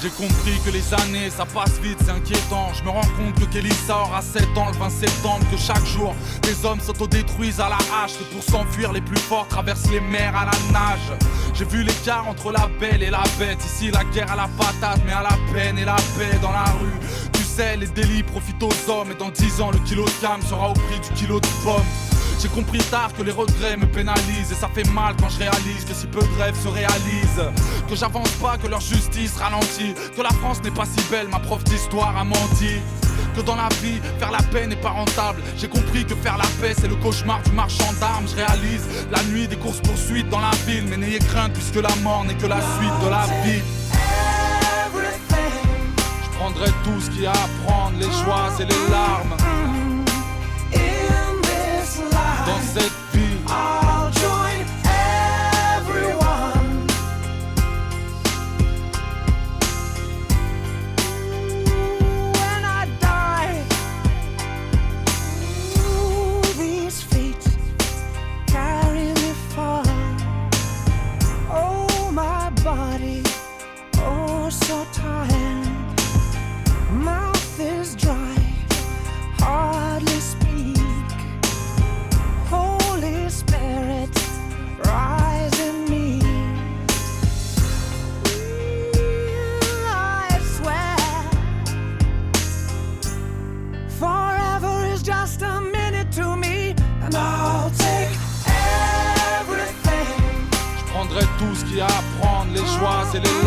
[0.06, 2.72] J'ai compris que les années ça passe vite, c'est inquiétant.
[2.76, 5.84] Je me rends compte que Kelly sort à 7 ans le 20 septembre, que chaque
[5.84, 6.14] jour
[6.44, 8.14] les hommes s'autodétruisent à la hache.
[8.20, 11.18] Que pour s'enfuir, les plus forts traversent les mers à la nage.
[11.56, 13.58] J'ai vu l'écart entre la belle et la bête.
[13.66, 16.66] Ici, la guerre à la patate, mais à la peine et la paix dans la
[16.66, 17.00] rue.
[17.34, 20.40] Tu sais, les délits profitent aux hommes, et dans 10 ans, le kilo de cam
[20.44, 21.82] sera au prix du kilo de pommes.
[22.40, 25.86] J'ai compris tard que les regrets me pénalisent et ça fait mal quand je réalise
[25.88, 27.52] que si peu de rêves se réalisent.
[27.90, 29.94] Que j'avance pas, que leur justice ralentit.
[30.16, 32.80] Que la France n'est pas si belle, ma prof d'histoire a menti.
[33.36, 35.42] Que dans la vie, faire la paix n'est pas rentable.
[35.58, 38.26] J'ai compris que faire la paix, c'est le cauchemar du marchand d'armes.
[38.28, 40.86] Je réalise la nuit des courses poursuites dans la ville.
[40.90, 43.64] Mais n'ayez crainte, puisque la mort n'est que la suite de la vie.
[46.24, 49.36] Je prendrai tout ce qu'il y a à prendre, les joies et les larmes.
[52.46, 52.95] Dans
[103.20, 103.45] les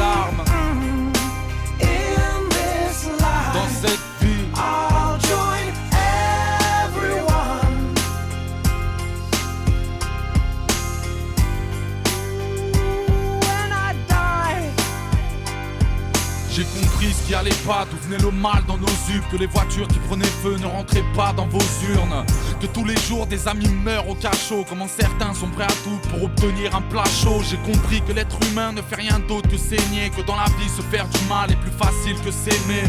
[19.31, 21.59] que les voitures qui prenaient feu ne rentraient pas dans vos
[21.95, 22.25] urnes,
[22.61, 25.99] que tous les jours des amis meurent au cachot, comment certains sont prêts à tout
[26.11, 27.41] pour obtenir un plat chaud?
[27.49, 30.69] J'ai compris que l'être humain ne fait rien d'autre que saigner, que dans la vie
[30.69, 32.85] se faire du mal est plus facile que s'aimer.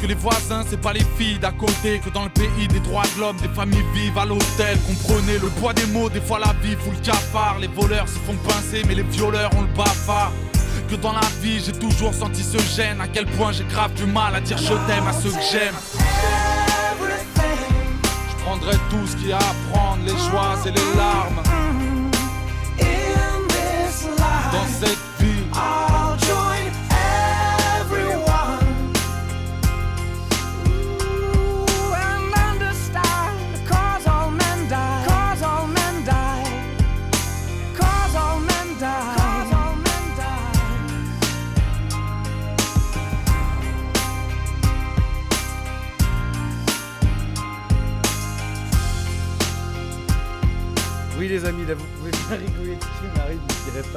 [0.00, 2.00] Que les voisins, c'est pas les filles d'à côté.
[2.00, 4.76] Que dans le pays des droits de l'homme, des familles vivent à l'hôtel.
[4.86, 7.58] Comprenez le poids des mots, des fois la vie fout le cafard.
[7.60, 10.32] Les voleurs se font pincer, mais les violeurs ont le bafard.
[10.92, 13.00] Que dans la vie, j'ai toujours senti ce gêne.
[13.00, 15.74] À quel point j'ai grave du mal à dire je t'aime à ceux que j'aime.
[18.28, 21.42] Je prendrai tout ce qu'il y a à prendre, les joies et les larmes.
[24.52, 25.01] Dans cette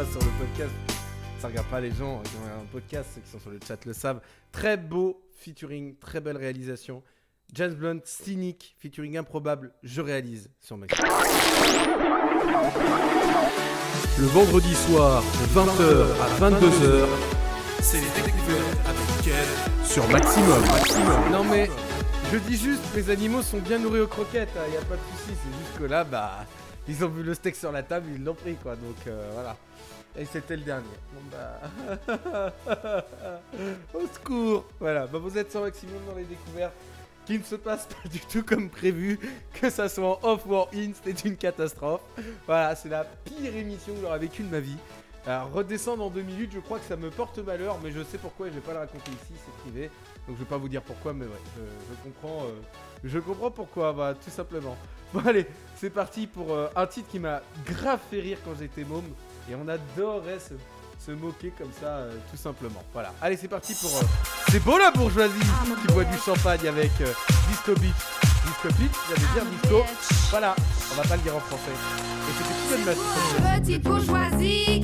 [0.04, 0.74] sur le podcast.
[1.40, 3.78] Ça regarde pas les gens qui ont un podcast, ceux qui sont sur le chat
[3.86, 4.20] le savent.
[4.52, 7.02] Très beau featuring, très belle réalisation.
[7.54, 11.10] James Blunt, cynique, featuring improbable, je réalise sur Maximum.
[14.18, 17.08] Le vendredi soir, de 20h à 22h,
[17.82, 20.62] c'est les découvertes Kev sur Maximum.
[20.62, 21.32] Maximum.
[21.32, 21.70] Non mais,
[22.34, 25.02] je dis juste, les animaux sont bien nourris aux croquettes, il y a pas de
[25.18, 26.46] souci, c'est juste que là, bah,
[26.88, 29.56] ils ont vu le steak sur la table, ils l'ont pris quoi, donc euh, voilà.
[30.18, 30.86] Et c'était le dernier.
[31.14, 33.04] Bon bah...
[33.94, 36.74] Au secours Voilà, bah vous êtes sur Maximum dans les découvertes
[37.26, 39.20] qui ne se passe pas du tout comme prévu,
[39.54, 42.02] que ça soit en off ou en in, c'était une catastrophe.
[42.46, 44.78] Voilà, c'est la pire émission que j'aurais vécue de ma vie.
[45.26, 48.20] Alors redescendre en deux minutes, je crois que ça me porte malheur, mais je sais
[48.20, 49.90] pourquoi et je vais pas le raconter ici, c'est privé.
[50.28, 52.52] Donc je vais pas vous dire pourquoi, mais ouais, je, comprends, euh,
[53.04, 54.76] je comprends pourquoi, bah tout simplement.
[55.14, 55.46] Bon allez,
[55.78, 59.06] c'est parti pour euh, un titre qui m'a grave fait rire quand j'étais môme,
[59.50, 62.84] et on adorait se, moquer comme ça, euh, tout simplement.
[62.92, 63.92] Voilà, allez c'est parti pour...
[63.96, 64.02] euh,
[64.50, 65.40] c'est beau la bourgeoisie
[65.82, 66.92] qui boit du champagne avec
[67.50, 67.94] Disco Beach.
[68.46, 69.84] Disco Beach, j'allais dire disco.
[70.32, 70.56] Voilà,
[70.92, 71.72] on va pas le dire en français.
[71.72, 74.75] Et c'était tout de ma Petite bourgeoisie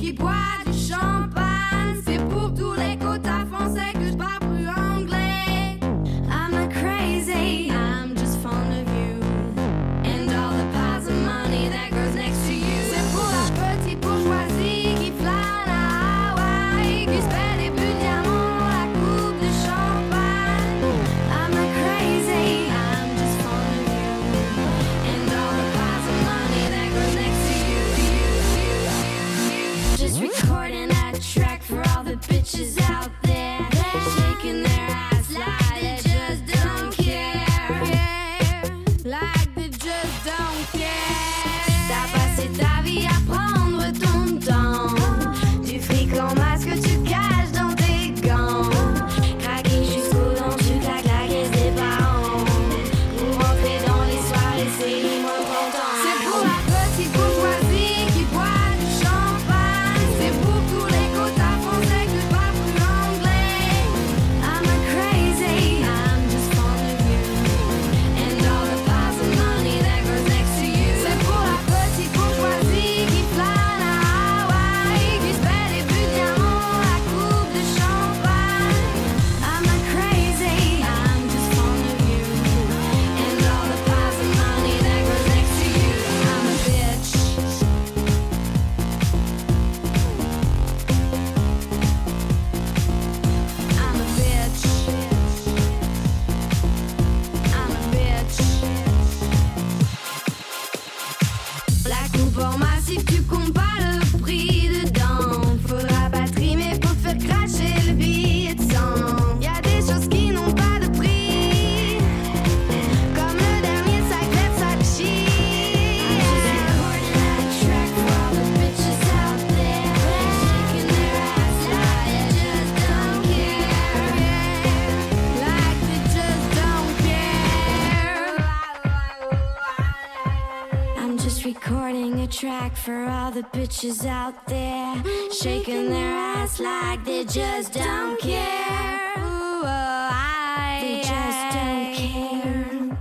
[132.32, 134.94] track for all the bitches out there,
[135.30, 139.12] shaking their ass like they just don't care.
[139.18, 142.96] Ooh, oh, I, they just don't care.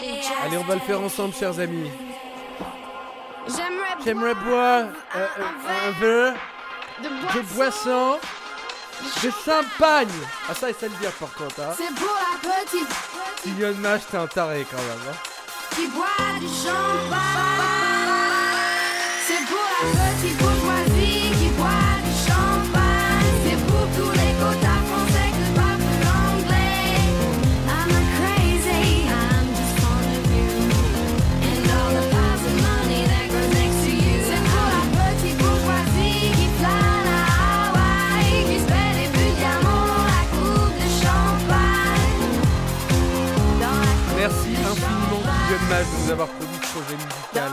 [0.00, 1.90] They just Allez, on va le faire ensemble, chers amis.
[4.04, 6.34] J'aimerais boire euh, euh, un verre
[7.02, 8.18] de boisson
[9.22, 10.08] de champagne.
[10.48, 11.60] Ah, ça, il sait le dire par contre.
[11.60, 11.74] Hein.
[11.76, 15.12] C'est pour la petite m'acheter un taré quand même.
[15.12, 15.35] Hein.
[15.76, 17.16] Qui boit du champagne.
[19.26, 19.82] C'est pour la
[20.14, 20.45] petite
[45.68, 47.50] Merci de nous avoir produit projet musical.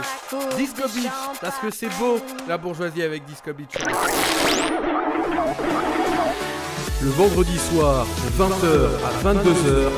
[0.58, 1.12] Disco Beach,
[1.42, 3.74] parce que c'est beau la bourgeoisie avec Disco Beach.
[7.02, 9.90] Le vendredi soir, de 20h à 22h,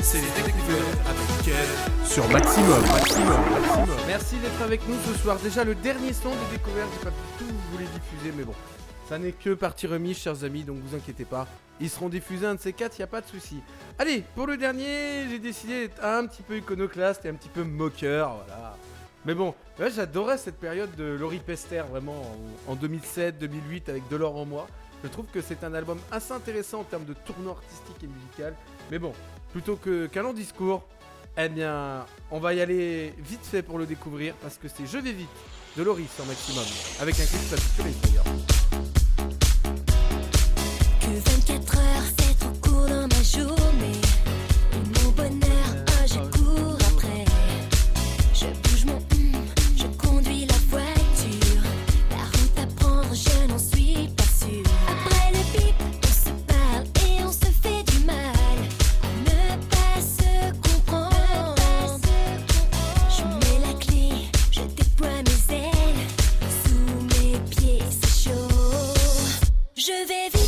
[0.00, 1.68] c'est les découvertes avec Kev
[2.04, 2.80] sur Maximum.
[2.86, 3.40] Maximum.
[3.50, 3.96] Maximum.
[4.06, 5.36] Merci d'être avec nous ce soir.
[5.42, 8.54] Déjà le dernier son de découverte, j'ai pas pu tout vous les diffuser, mais bon,
[9.10, 11.48] ça n'est que partie remise, chers amis, donc vous inquiétez pas.
[11.80, 13.56] Ils seront diffusés un de ces quatre, y a pas de souci.
[13.98, 17.64] Allez, pour le dernier, j'ai décidé d'être un petit peu iconoclaste et un petit peu
[17.64, 18.76] moqueur, voilà.
[19.24, 22.22] Mais bon, j'adorais cette période de Laurie Pester, vraiment,
[22.68, 24.68] en, en 2007, 2008, avec De l'or en moi.
[25.02, 28.54] Je trouve que c'est un album assez intéressant en termes de tournant artistique et musical.
[28.92, 29.12] Mais bon,
[29.50, 30.86] plutôt qu'un long discours,
[31.36, 34.98] eh bien, on va y aller vite fait pour le découvrir parce que c'est Je
[34.98, 35.28] vais vite
[35.76, 36.64] de Laurie sur Maximum,
[37.00, 38.59] avec un clip saturé d'ailleurs.
[41.18, 44.00] 24 heures, c'est trop court dans ma journée.
[45.02, 47.24] Mon bonheur, ah, je cours après.
[48.32, 49.42] Je bouge mon hum,
[49.76, 51.62] je conduis la voiture.
[52.10, 54.62] La route à prendre, je n'en suis pas sûr.
[54.88, 58.16] Après le bip, on se parle et on se fait du mal.
[59.02, 61.10] On ne pas se comprend.
[63.08, 64.10] Je mets la clé,
[64.52, 66.06] je déploie mes ailes.
[66.64, 68.48] Sous mes pieds, c'est chaud.
[69.76, 70.39] Je vais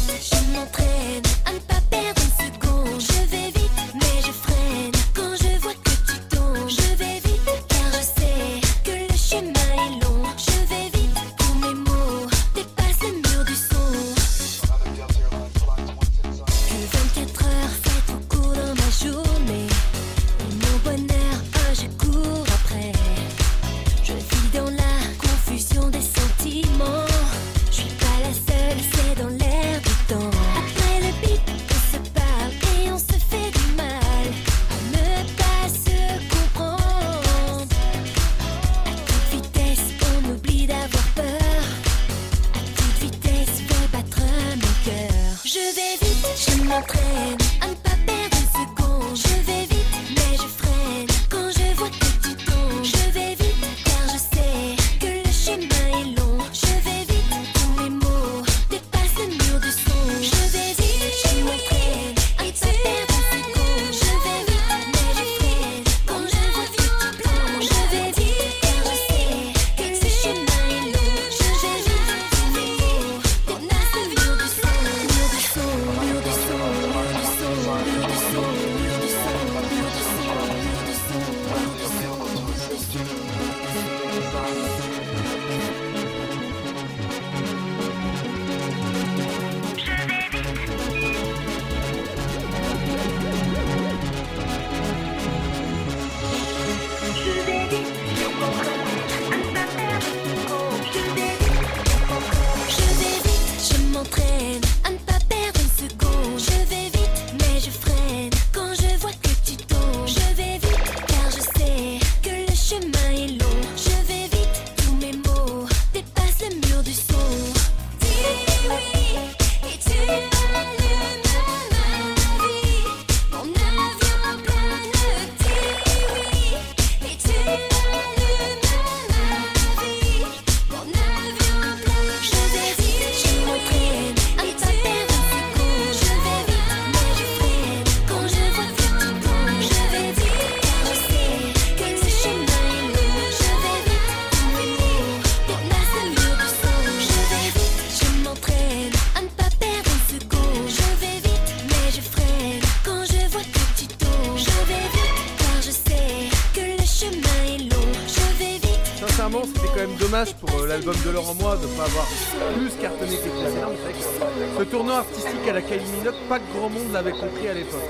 [166.92, 167.80] l'avait compris à l'époque.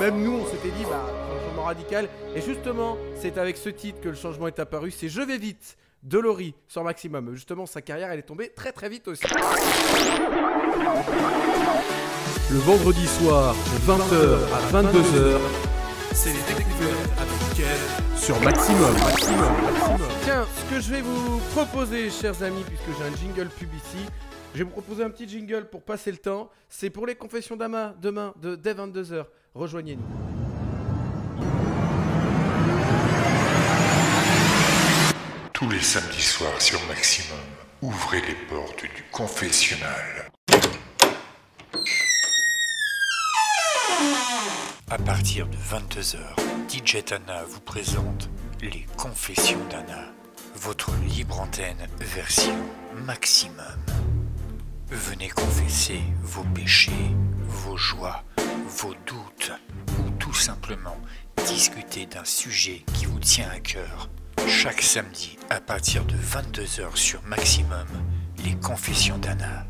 [0.00, 1.06] Même nous, on s'était dit, bah,
[1.44, 2.08] changement radical.
[2.34, 4.90] Et justement, c'est avec ce titre que le changement est apparu.
[4.90, 7.34] C'est Je vais vite de Laurie sur Maximum.
[7.34, 9.24] Justement, sa carrière, elle est tombée très très vite aussi.
[12.50, 15.38] Le vendredi soir, de 20h à 22h,
[16.12, 17.40] c'est les découvertes avec
[18.16, 18.92] sur Maximum.
[18.94, 19.52] Maximum.
[19.62, 20.08] Maximum.
[20.24, 24.04] Tiens, ce que je vais vous proposer, chers amis, puisque j'ai un jingle pub ici,
[24.54, 26.50] je vais vous proposer un petit jingle pour passer le temps.
[26.68, 29.24] C'est pour les confessions d'Ama demain, de, dès 22h.
[29.54, 30.02] Rejoignez-nous.
[35.52, 37.38] Tous les samedis soirs sur Maximum,
[37.82, 40.30] ouvrez les portes du confessionnal.
[44.90, 46.18] À partir de 22h,
[46.68, 48.28] DJ Tana vous présente
[48.62, 50.12] Les Confessions d'Anna,
[50.56, 52.56] votre libre antenne version
[53.04, 53.76] maximum.
[54.90, 57.14] Venez confesser vos péchés,
[57.44, 58.24] vos joies,
[58.66, 59.52] vos doutes,
[60.00, 60.96] ou tout simplement
[61.46, 64.10] discuter d'un sujet qui vous tient à cœur.
[64.48, 67.86] Chaque samedi à partir de 22h sur Maximum,
[68.44, 69.64] les Confessions d'Anna.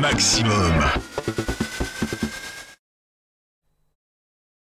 [0.00, 0.72] Maximum.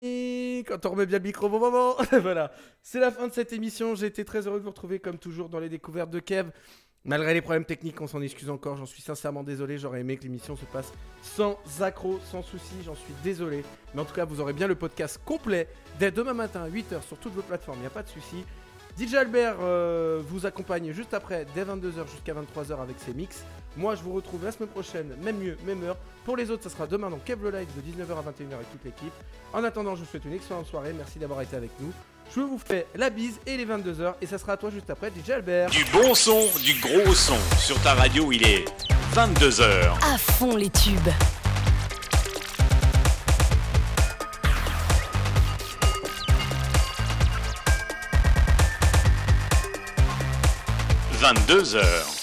[0.03, 1.95] Et quand on remet bien le micro, bon moment.
[2.22, 2.51] voilà,
[2.84, 3.95] c'est la fin de cette émission.
[3.95, 6.51] J'ai été très heureux de vous retrouver comme toujours dans les découvertes de Kev.
[7.03, 8.78] Malgré les problèmes techniques, on s'en excuse encore.
[8.78, 9.80] J'en suis sincèrement désolé.
[9.80, 12.76] J'aurais aimé que l'émission se passe sans accro, sans souci.
[12.86, 13.64] J'en suis désolé.
[13.94, 15.68] Mais en tout cas, vous aurez bien le podcast complet
[15.98, 17.80] dès demain matin à 8h sur toutes vos plateformes.
[17.80, 18.45] Il n'y a pas de souci.
[18.99, 23.44] DJ Albert euh, vous accompagne juste après, dès 22h jusqu'à 23h avec ses mix.
[23.78, 25.98] Moi, je vous retrouve la semaine prochaine, même mieux, même heure.
[26.26, 28.84] Pour les autres, ça sera demain dans Kev Live de 19h à 21h avec toute
[28.84, 29.14] l'équipe.
[29.53, 30.94] En attendant, je vous souhaite une excellente soirée.
[30.94, 31.91] Merci d'avoir été avec nous.
[32.34, 34.14] Je vous fais la bise et les 22h.
[34.22, 35.70] Et ça sera à toi juste après, DJ Albert.
[35.70, 37.38] Du bon son, du gros son.
[37.58, 38.66] Sur ta radio, il est
[39.14, 39.91] 22h.
[40.02, 41.10] À fond les tubes.
[51.20, 52.20] Vingt-deux heures.